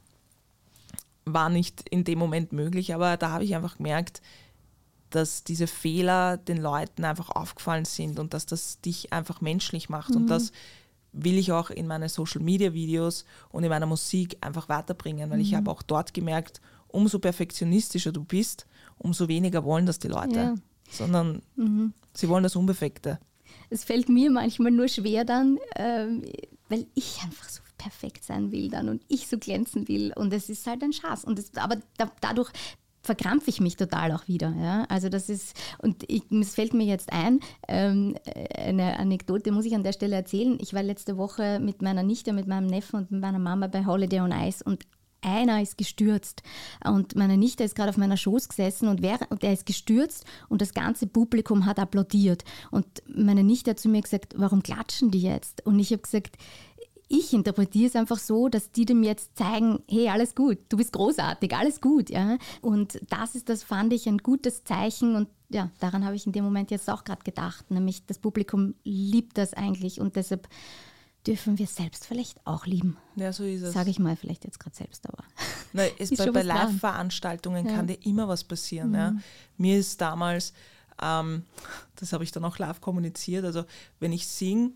[1.26, 4.22] war nicht in dem Moment möglich, aber da habe ich einfach gemerkt,
[5.10, 10.10] dass diese Fehler den Leuten einfach aufgefallen sind und dass das dich einfach menschlich macht.
[10.12, 10.18] Mhm.
[10.18, 10.52] Und das
[11.12, 15.44] will ich auch in meine Social-Media-Videos und in meiner Musik einfach weiterbringen, weil mhm.
[15.44, 18.66] ich habe auch dort gemerkt, umso perfektionistischer du bist,
[18.98, 20.56] umso weniger wollen das die Leute, ja.
[20.90, 21.94] sondern mhm.
[22.14, 23.20] sie wollen das Unbefekte.
[23.70, 26.08] Es fällt mir manchmal nur schwer dann, äh,
[26.70, 30.14] weil ich einfach so perfekt sein will dann und ich so glänzen will.
[30.16, 31.24] Und es ist halt ein Schatz.
[31.24, 32.50] Und das, aber da, dadurch
[33.02, 34.54] verkrampfe ich mich total auch wieder.
[34.58, 34.86] Ja?
[34.88, 38.16] Also das ist, und ich, es fällt mir jetzt ein, ähm,
[38.56, 40.58] eine Anekdote muss ich an der Stelle erzählen.
[40.62, 43.86] Ich war letzte Woche mit meiner Nichte, mit meinem Neffen und mit meiner Mama bei
[43.86, 44.86] Holiday on Ice und
[45.26, 46.44] einer ist gestürzt
[46.86, 50.26] und meine Nichte ist gerade auf meiner Schoß gesessen und, wer, und er ist gestürzt
[50.50, 52.44] und das ganze Publikum hat applaudiert.
[52.72, 55.66] Und meine Nichte hat zu mir gesagt, warum klatschen die jetzt?
[55.66, 56.38] Und ich habe gesagt,
[57.14, 60.94] ich interpretiere es einfach so, dass die dem jetzt zeigen, hey, alles gut, du bist
[60.94, 62.10] großartig, alles gut.
[62.10, 62.38] Ja?
[62.62, 66.32] Und das ist, das fand ich ein gutes Zeichen und ja, daran habe ich in
[66.32, 70.48] dem Moment jetzt auch gerade gedacht, nämlich das Publikum liebt das eigentlich und deshalb
[71.28, 72.98] dürfen wir selbst vielleicht auch lieben.
[73.16, 73.74] Ja, so ist es.
[73.74, 75.24] Sage ich mal vielleicht jetzt gerade selbst, aber.
[75.72, 77.76] Na, es bei, bei Live-Veranstaltungen ja.
[77.76, 78.90] kann dir immer was passieren.
[78.90, 78.96] Mhm.
[78.96, 79.16] Ja.
[79.58, 80.54] Mir ist damals,
[81.02, 81.44] ähm,
[81.96, 83.64] das habe ich dann auch live kommuniziert, also
[84.00, 84.72] wenn ich singe,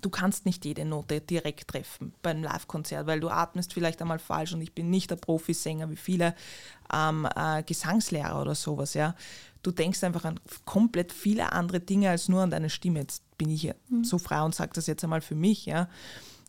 [0.00, 4.52] du kannst nicht jede Note direkt treffen beim Live-Konzert, weil du atmest vielleicht einmal falsch
[4.52, 6.34] und ich bin nicht der Profisänger wie viele
[6.92, 8.94] ähm, äh, Gesangslehrer oder sowas.
[8.94, 9.14] Ja.
[9.62, 13.00] Du denkst einfach an komplett viele andere Dinge als nur an deine Stimme.
[13.00, 14.04] Jetzt bin ich mhm.
[14.04, 15.66] so frei und sage das jetzt einmal für mich.
[15.66, 15.88] Ja.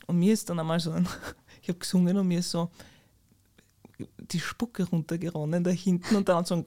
[0.06, 0.94] Und mir ist dann einmal so,
[1.62, 2.70] ich habe gesungen und mir ist so,
[4.18, 6.66] die Spucke runtergeronnen da hinten und dann so ein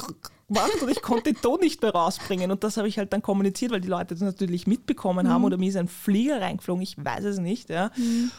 [0.51, 2.51] gemacht und ich konnte den Ton nicht mehr rausbringen.
[2.51, 5.31] Und das habe ich halt dann kommuniziert, weil die Leute das natürlich mitbekommen mhm.
[5.31, 7.71] haben oder mir ist ein Flieger reingeflogen, ich weiß es nicht.
[7.71, 7.91] Ja.
[7.97, 8.31] Mhm.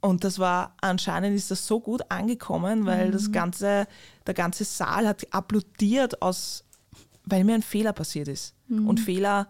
[0.00, 3.12] Und das war, anscheinend ist das so gut angekommen, weil mhm.
[3.12, 3.86] das ganze,
[4.26, 6.64] der ganze Saal hat applaudiert aus,
[7.24, 8.54] weil mir ein Fehler passiert ist.
[8.68, 8.88] Mhm.
[8.88, 9.48] Und Fehler,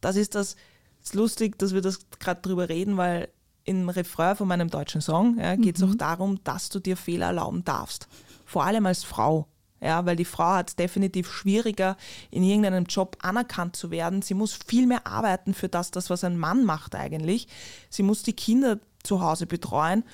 [0.00, 0.56] das ist das,
[1.02, 3.28] ist lustig, dass wir das gerade drüber reden, weil
[3.64, 5.90] im Refrain von meinem deutschen Song ja, geht es mhm.
[5.90, 8.08] auch darum, dass du dir Fehler erlauben darfst.
[8.44, 9.46] Vor allem als Frau.
[9.80, 11.96] Ja, weil die Frau hat es definitiv schwieriger,
[12.30, 14.22] in irgendeinem Job anerkannt zu werden.
[14.22, 17.48] Sie muss viel mehr arbeiten für das, das, was ein Mann macht eigentlich.
[17.90, 20.04] Sie muss die Kinder zu Hause betreuen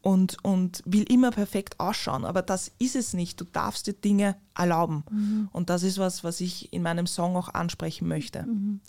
[0.00, 2.24] und, und will immer perfekt ausschauen.
[2.24, 3.40] Aber das ist es nicht.
[3.40, 5.04] Du darfst dir Dinge erlauben.
[5.10, 5.48] Mhm.
[5.52, 8.44] Und das ist was, was ich in meinem Song auch ansprechen möchte.
[8.44, 8.80] Mhm.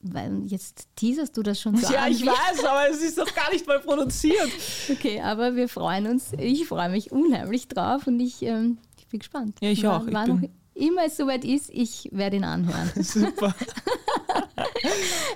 [0.00, 2.12] Weil jetzt teaserst du das schon so Ja, an.
[2.12, 4.48] ich weiß, aber es ist doch gar nicht mal produziert.
[4.90, 6.32] Okay, aber wir freuen uns.
[6.38, 9.56] Ich freue mich unheimlich drauf und ich, ähm, ich bin gespannt.
[9.60, 10.04] Ja, ich auch.
[10.10, 12.90] Wann auch immer es soweit ist, ich werde ihn anhören.
[13.02, 13.54] Super.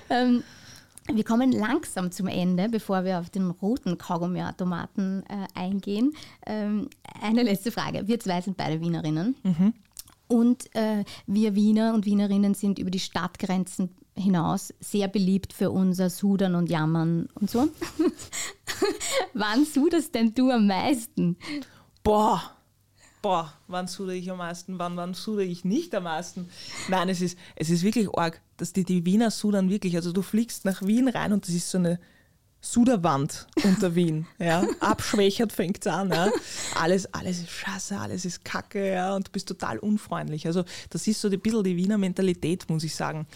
[0.09, 0.43] ähm,
[1.11, 6.13] wir kommen langsam zum Ende, bevor wir auf den roten Kaugummi-Automaten äh, eingehen.
[6.45, 6.89] Ähm,
[7.21, 8.07] eine letzte Frage.
[8.07, 9.35] Wir zwei sind beide Wienerinnen.
[9.43, 9.73] Mhm.
[10.29, 16.09] Und äh, wir Wiener und Wienerinnen sind über die Stadtgrenzen hinaus sehr beliebt für unser
[16.09, 17.69] Sudern und Jammern und so.
[19.33, 21.37] wann suderst denn du am meisten?
[22.03, 22.41] Boah,
[23.23, 26.49] boah, wann sudere ich am meisten, wann, wann sudere ich nicht am meisten?
[26.89, 29.95] Nein, es ist, es ist wirklich arg, dass die, die Wiener sudern wirklich.
[29.95, 31.99] Also du fliegst nach Wien rein und das ist so eine
[32.63, 34.27] Suderwand unter Wien.
[34.39, 34.65] Ja.
[34.79, 36.09] Abschwächert fängt es an.
[36.09, 36.29] Ja.
[36.75, 40.45] Alles, alles ist scheiße, alles ist kacke ja, und du bist total unfreundlich.
[40.45, 43.27] Also das ist so ein bisschen die Wiener Mentalität, muss ich sagen.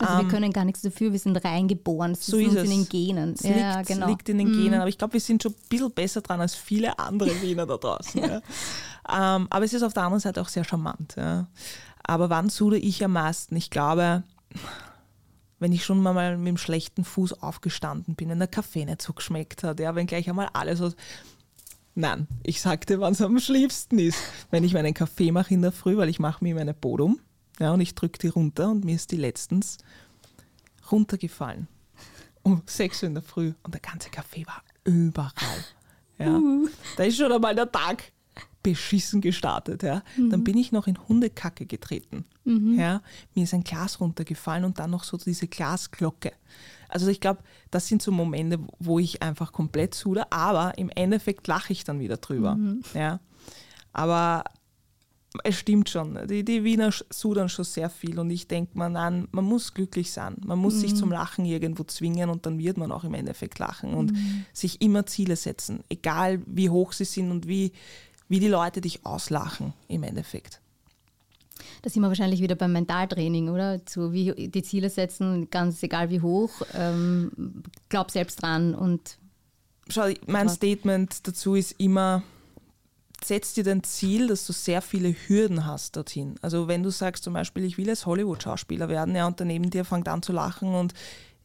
[0.00, 2.88] Also wir können gar nichts dafür, wir sind reingeboren, es So ist ist in den.
[2.88, 3.34] Genen.
[3.34, 4.06] Es ja, liegt, genau.
[4.06, 6.54] liegt in den Genen, aber ich glaube, wir sind schon ein bisschen besser dran als
[6.54, 8.20] viele andere Wiener da draußen.
[9.08, 9.36] ja.
[9.36, 11.14] ähm, aber es ist auf der anderen Seite auch sehr charmant.
[11.16, 11.48] Ja.
[12.02, 13.56] Aber wann sude ich am meisten?
[13.56, 14.22] Ich glaube,
[15.58, 19.12] wenn ich schon mal mit dem schlechten Fuß aufgestanden bin, wenn der Kaffee nicht so
[19.12, 20.96] geschmeckt hat, ja, wenn gleich einmal alles was.
[21.94, 24.18] Nein, ich sagte, wann es am schlimmsten ist.
[24.50, 27.20] Wenn ich meinen Kaffee mache in der Früh, weil ich mache mir meine Bodum
[27.60, 29.78] ja, und ich drücke die runter und mir ist die letztens
[30.90, 31.68] runtergefallen.
[32.42, 35.64] Um 6 Uhr in der Früh und der ganze Kaffee war überall.
[36.18, 36.40] Ja.
[36.96, 38.12] Da ist schon einmal der Tag
[38.62, 39.82] beschissen gestartet.
[39.82, 40.02] Ja.
[40.16, 42.24] Dann bin ich noch in Hundekacke getreten.
[42.44, 43.02] Ja.
[43.34, 46.32] Mir ist ein Glas runtergefallen und dann noch so diese Glasglocke.
[46.88, 51.46] Also ich glaube, das sind so Momente, wo ich einfach komplett sude, aber im Endeffekt
[51.46, 52.58] lache ich dann wieder drüber.
[52.94, 53.20] Ja.
[53.92, 54.44] Aber
[55.44, 56.18] es stimmt schon.
[56.26, 60.10] Die, die Wiener sudern schon sehr viel und ich denke man an, man muss glücklich
[60.10, 60.36] sein.
[60.44, 63.94] Man muss sich zum Lachen irgendwo zwingen und dann wird man auch im Endeffekt lachen
[63.94, 64.12] und
[64.52, 67.72] sich immer Ziele setzen, egal wie hoch sie sind und wie,
[68.28, 70.60] wie die Leute dich auslachen im Endeffekt.
[71.82, 73.84] Da sind wir wahrscheinlich wieder beim Mentaltraining, oder?
[73.86, 79.18] Zu wie die Ziele setzen, ganz egal wie hoch, ähm, glaub selbst dran und
[79.88, 80.48] Schau, mein?
[80.48, 82.22] Statement dazu ist immer,
[83.24, 86.36] setz dir dein Ziel, dass du sehr viele Hürden hast dorthin.
[86.42, 89.84] Also wenn du sagst zum Beispiel, ich will jetzt Hollywood-Schauspieler werden, ja, und daneben dir
[89.84, 90.94] fängt an zu lachen und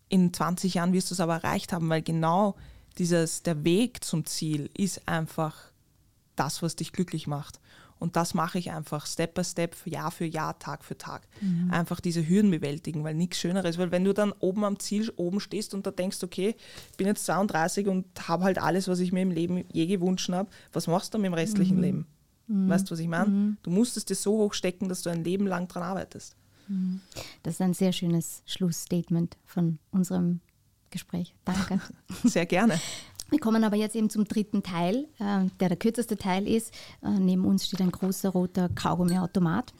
[0.09, 2.55] in 20 Jahren wirst du es aber erreicht haben, weil genau
[2.97, 5.55] dieses, der Weg zum Ziel ist einfach
[6.35, 7.59] das, was dich glücklich macht.
[7.97, 11.27] Und das mache ich einfach Step by Step, Jahr für Jahr, Tag für Tag.
[11.71, 13.77] Einfach diese Hürden bewältigen, weil nichts Schöneres.
[13.77, 16.55] Weil wenn du dann oben am Ziel oben stehst und da denkst, okay,
[16.91, 20.29] ich bin jetzt 32 und habe halt alles, was ich mir im Leben je gewünscht
[20.29, 22.07] habe, was machst du dann mit dem restlichen Leben?
[22.47, 23.57] Weißt du, was ich meine?
[23.63, 26.35] Du musst es dir so hoch stecken, dass du ein Leben lang dran arbeitest.
[27.43, 30.41] das ist ein sehr schönes Schlussstatement von unserem
[30.89, 31.35] Gespräch.
[31.43, 31.79] Danke.
[32.23, 32.79] Sehr gerne.
[33.35, 36.73] Wir kommen aber jetzt eben zum dritten Teil, äh, der der kürzeste Teil ist.
[37.03, 39.73] Äh, neben uns steht ein großer roter Kaugummiautomat.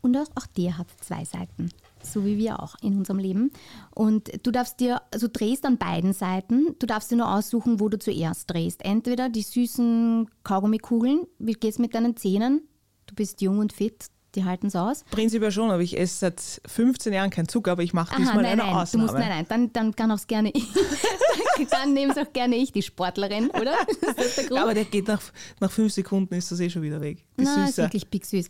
[0.00, 1.68] Und auch, auch der hat zwei Seiten,
[2.02, 3.52] so wie wir auch in unserem Leben.
[3.94, 7.90] Und du darfst dir, also drehst an beiden Seiten, du darfst dir nur aussuchen, wo
[7.90, 8.82] du zuerst drehst.
[8.82, 12.62] Entweder die süßen Kaugummikugeln, wie geht's mit deinen Zähnen?
[13.04, 14.06] Du bist jung und fit,
[14.38, 15.04] die halten es aus.
[15.10, 18.46] Prinzipiell schon, aber ich esse seit 15 Jahren keinen Zucker, aber ich mache diesmal nein,
[18.52, 19.02] eine nein, du Ausnahme.
[19.04, 20.66] musst, nein, nein, dann, dann kann auch gerne ich.
[21.70, 23.74] dann nehme es auch gerne ich, die Sportlerin, oder?
[24.16, 24.60] Ist der Grund?
[24.60, 25.20] Aber der geht nach,
[25.60, 27.24] nach fünf Sekunden, ist das eh schon wieder weg.
[27.38, 28.48] Die Na, ist wirklich big süß.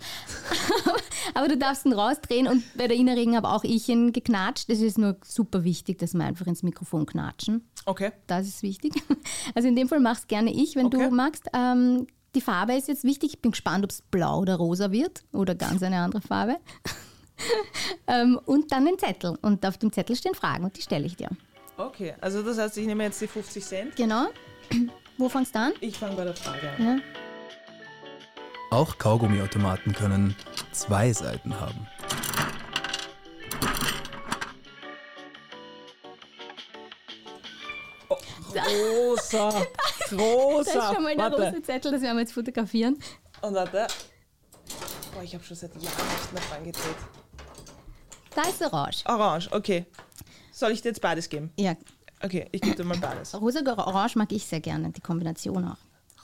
[1.34, 4.68] aber du darfst ihn rausdrehen und bei der Innerregen habe auch ich ihn geknatscht.
[4.68, 7.66] Es ist nur super wichtig, dass wir einfach ins Mikrofon knatschen.
[7.86, 8.12] Okay.
[8.26, 8.92] Das ist wichtig.
[9.54, 11.08] Also in dem Fall mach's gerne ich, wenn Okay.
[11.08, 11.44] du magst.
[11.54, 12.06] Ähm,
[12.38, 13.34] die Farbe ist jetzt wichtig.
[13.34, 16.58] Ich bin gespannt, ob es blau oder rosa wird oder ganz eine andere Farbe.
[18.06, 19.36] ähm, und dann den Zettel.
[19.42, 21.30] Und auf dem Zettel stehen Fragen und die stelle ich dir.
[21.76, 23.96] Okay, also das heißt, ich nehme jetzt die 50 Cent.
[23.96, 24.28] Genau.
[25.16, 25.72] Wo fängst du an?
[25.80, 26.84] Ich fange bei der Frage an.
[26.84, 26.98] Ja.
[28.70, 30.36] Auch Kaugummiautomaten können
[30.70, 31.88] zwei Seiten haben.
[38.52, 39.66] Großer,
[40.10, 40.78] Da großer.
[40.90, 41.42] ist schon mal der Warte.
[41.42, 42.98] rosa Zettel, das werden wir jetzt fotografieren.
[43.42, 43.86] Und warte.
[45.14, 46.96] Boah, ich habe schon seit Jahren nicht mehr dran gedreht.
[48.34, 49.04] Da ist orange.
[49.06, 49.86] Orange, okay.
[50.52, 51.52] Soll ich dir jetzt beides geben?
[51.58, 51.76] Ja,
[52.20, 53.40] Okay, ich gebe dir mal beides.
[53.40, 55.76] rosa orange mag ich sehr gerne, die Kombination auch.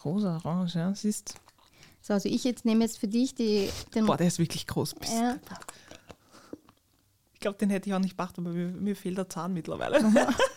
[0.05, 1.35] Rosa, orange, ja, siehst.
[2.03, 4.05] So, also ich jetzt nehme jetzt für dich die, den.
[4.07, 4.95] Boah, der ist wirklich groß.
[5.16, 5.37] ja,
[7.32, 10.01] Ich glaube, den hätte ich auch nicht gemacht, aber mir, mir fehlt der Zahn mittlerweile.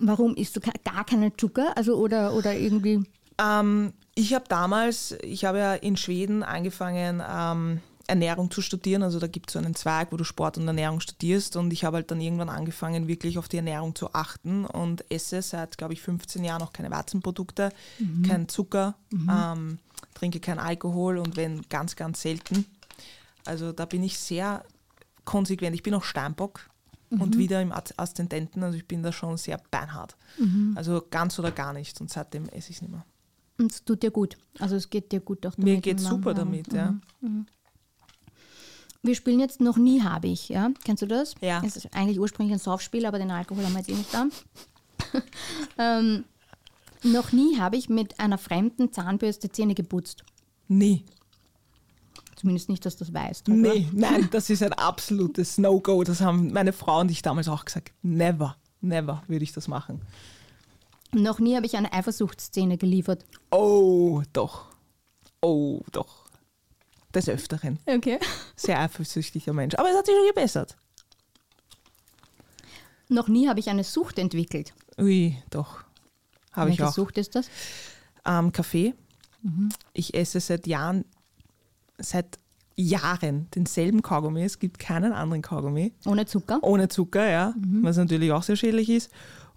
[0.00, 1.76] warum isst du gar keine Zucker?
[1.76, 3.04] Also oder, oder irgendwie.
[3.38, 9.02] Ähm, ich habe damals, ich habe ja in Schweden angefangen, ähm, Ernährung zu studieren.
[9.02, 11.56] Also da gibt es so einen Zweig, wo du Sport und Ernährung studierst.
[11.56, 15.40] Und ich habe halt dann irgendwann angefangen, wirklich auf die Ernährung zu achten und esse
[15.42, 17.70] seit, glaube ich, 15 Jahren auch keine Weizenprodukte,
[18.26, 19.78] kein Zucker, ähm,
[20.14, 22.66] trinke kein Alkohol und wenn ganz, ganz selten.
[23.46, 24.64] Also da bin ich sehr
[25.24, 25.74] konsequent.
[25.74, 26.69] Ich bin auch Steinbock
[27.10, 28.62] und wieder im Aszendenten.
[28.62, 30.16] Also ich bin da schon sehr beinhart.
[30.76, 32.00] Also ganz oder gar nicht.
[32.00, 33.04] Und seitdem esse ich es nicht mehr.
[33.58, 34.38] Und es tut dir gut.
[34.58, 36.94] Also es geht dir gut auch Mir damit geht und super damit, ja.
[39.02, 40.70] Wir spielen jetzt noch nie habe ich, ja?
[40.84, 41.34] Kennst du das?
[41.40, 41.62] Ja.
[41.64, 44.26] Es ist eigentlich ursprünglich ein Saufspiel, aber den Alkohol haben wir jetzt eh nicht da.
[45.78, 46.24] ähm,
[47.02, 50.24] noch nie habe ich mit einer fremden Zahnbürste Zähne geputzt.
[50.68, 51.04] Nee,
[52.40, 53.50] Zumindest nicht, dass du das weißt.
[53.50, 53.56] oder?
[53.58, 56.04] nee, nein, das ist ein absolutes No-Go.
[56.04, 57.92] Das haben meine Frau und ich damals auch gesagt.
[58.00, 60.00] Never, never würde ich das machen.
[61.12, 63.26] Noch nie habe ich eine Eifersuchtsszene geliefert.
[63.50, 64.68] Oh, doch.
[65.42, 66.30] Oh, doch.
[67.14, 67.78] des Öfteren.
[67.84, 68.18] Okay.
[68.56, 69.74] Sehr eifersüchtiger Mensch.
[69.74, 70.76] Aber es hat sich schon gebessert.
[73.08, 74.72] Noch nie habe ich eine Sucht entwickelt.
[74.98, 75.82] Ui, doch.
[76.52, 76.94] Habe ich Welche auch.
[76.94, 77.50] Sucht ist das?
[78.24, 78.94] Ähm, Kaffee.
[79.92, 81.04] Ich esse seit Jahren,
[82.00, 82.38] seit
[82.76, 84.42] Jahren denselben Kaugummi.
[84.42, 85.92] Es gibt keinen anderen Kaugummi.
[86.06, 86.58] Ohne Zucker?
[86.62, 87.54] Ohne Zucker, ja.
[87.82, 89.10] Was natürlich auch sehr schädlich ist.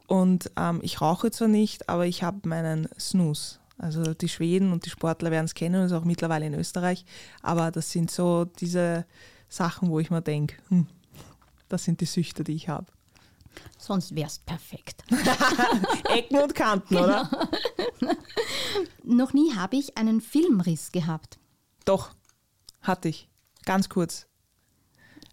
[0.08, 3.60] Und ähm, ich rauche zwar nicht, aber ich habe meinen Snooze.
[3.78, 7.06] Also die Schweden und die Sportler werden es kennen, das ist auch mittlerweile in Österreich.
[7.42, 9.06] Aber das sind so diese
[9.50, 10.88] Sachen, wo ich mir denke, hm,
[11.70, 12.86] das sind die Süchte, die ich habe.
[13.78, 15.04] Sonst wär's perfekt.
[16.10, 17.30] Ecken und Kanten, oder?
[19.04, 21.38] Noch nie habe ich einen Filmriss gehabt.
[21.86, 22.12] Doch,
[22.84, 23.28] hatte ich.
[23.66, 24.28] Ganz kurz.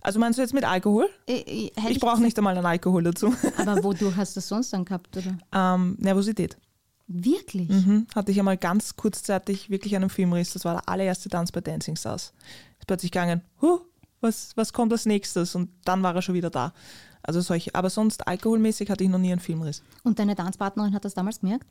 [0.03, 1.09] Also meinst du jetzt mit Alkohol?
[1.27, 3.35] Äh, äh, Ich brauche nicht einmal einen Alkohol dazu.
[3.59, 5.37] Aber wodurch hast du das sonst dann gehabt, oder?
[5.53, 6.57] Ähm, Nervosität.
[7.07, 7.69] Wirklich?
[7.69, 8.07] Mhm.
[8.15, 10.53] Hatte ich einmal ganz kurzzeitig wirklich einen Filmriss.
[10.53, 12.33] Das war der allererste Tanz bei Dancing Stars.
[12.79, 13.81] Ist plötzlich gegangen, huh,
[14.21, 15.55] was, was kommt als nächstes?
[15.55, 16.73] Und dann war er schon wieder da.
[17.23, 17.75] Also solche.
[17.75, 19.83] Aber sonst alkoholmäßig hatte ich noch nie einen Filmriss.
[20.03, 21.67] Und deine Tanzpartnerin hat das damals gemerkt?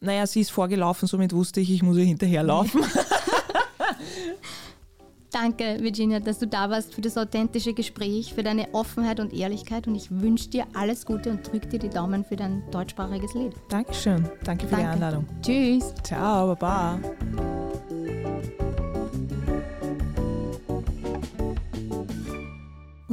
[0.00, 2.82] Naja, sie ist vorgelaufen, somit wusste ich, ich muss ihr hinterherlaufen.
[5.32, 9.86] Danke, Virginia, dass du da warst für das authentische Gespräch, für deine Offenheit und Ehrlichkeit
[9.86, 13.54] und ich wünsche dir alles Gute und drück dir die Daumen für dein deutschsprachiges Lied.
[13.70, 14.28] Dankeschön.
[14.44, 14.92] Danke für die Danke.
[14.92, 15.26] Einladung.
[15.40, 15.94] Tschüss.
[16.02, 17.00] Ciao, Baba.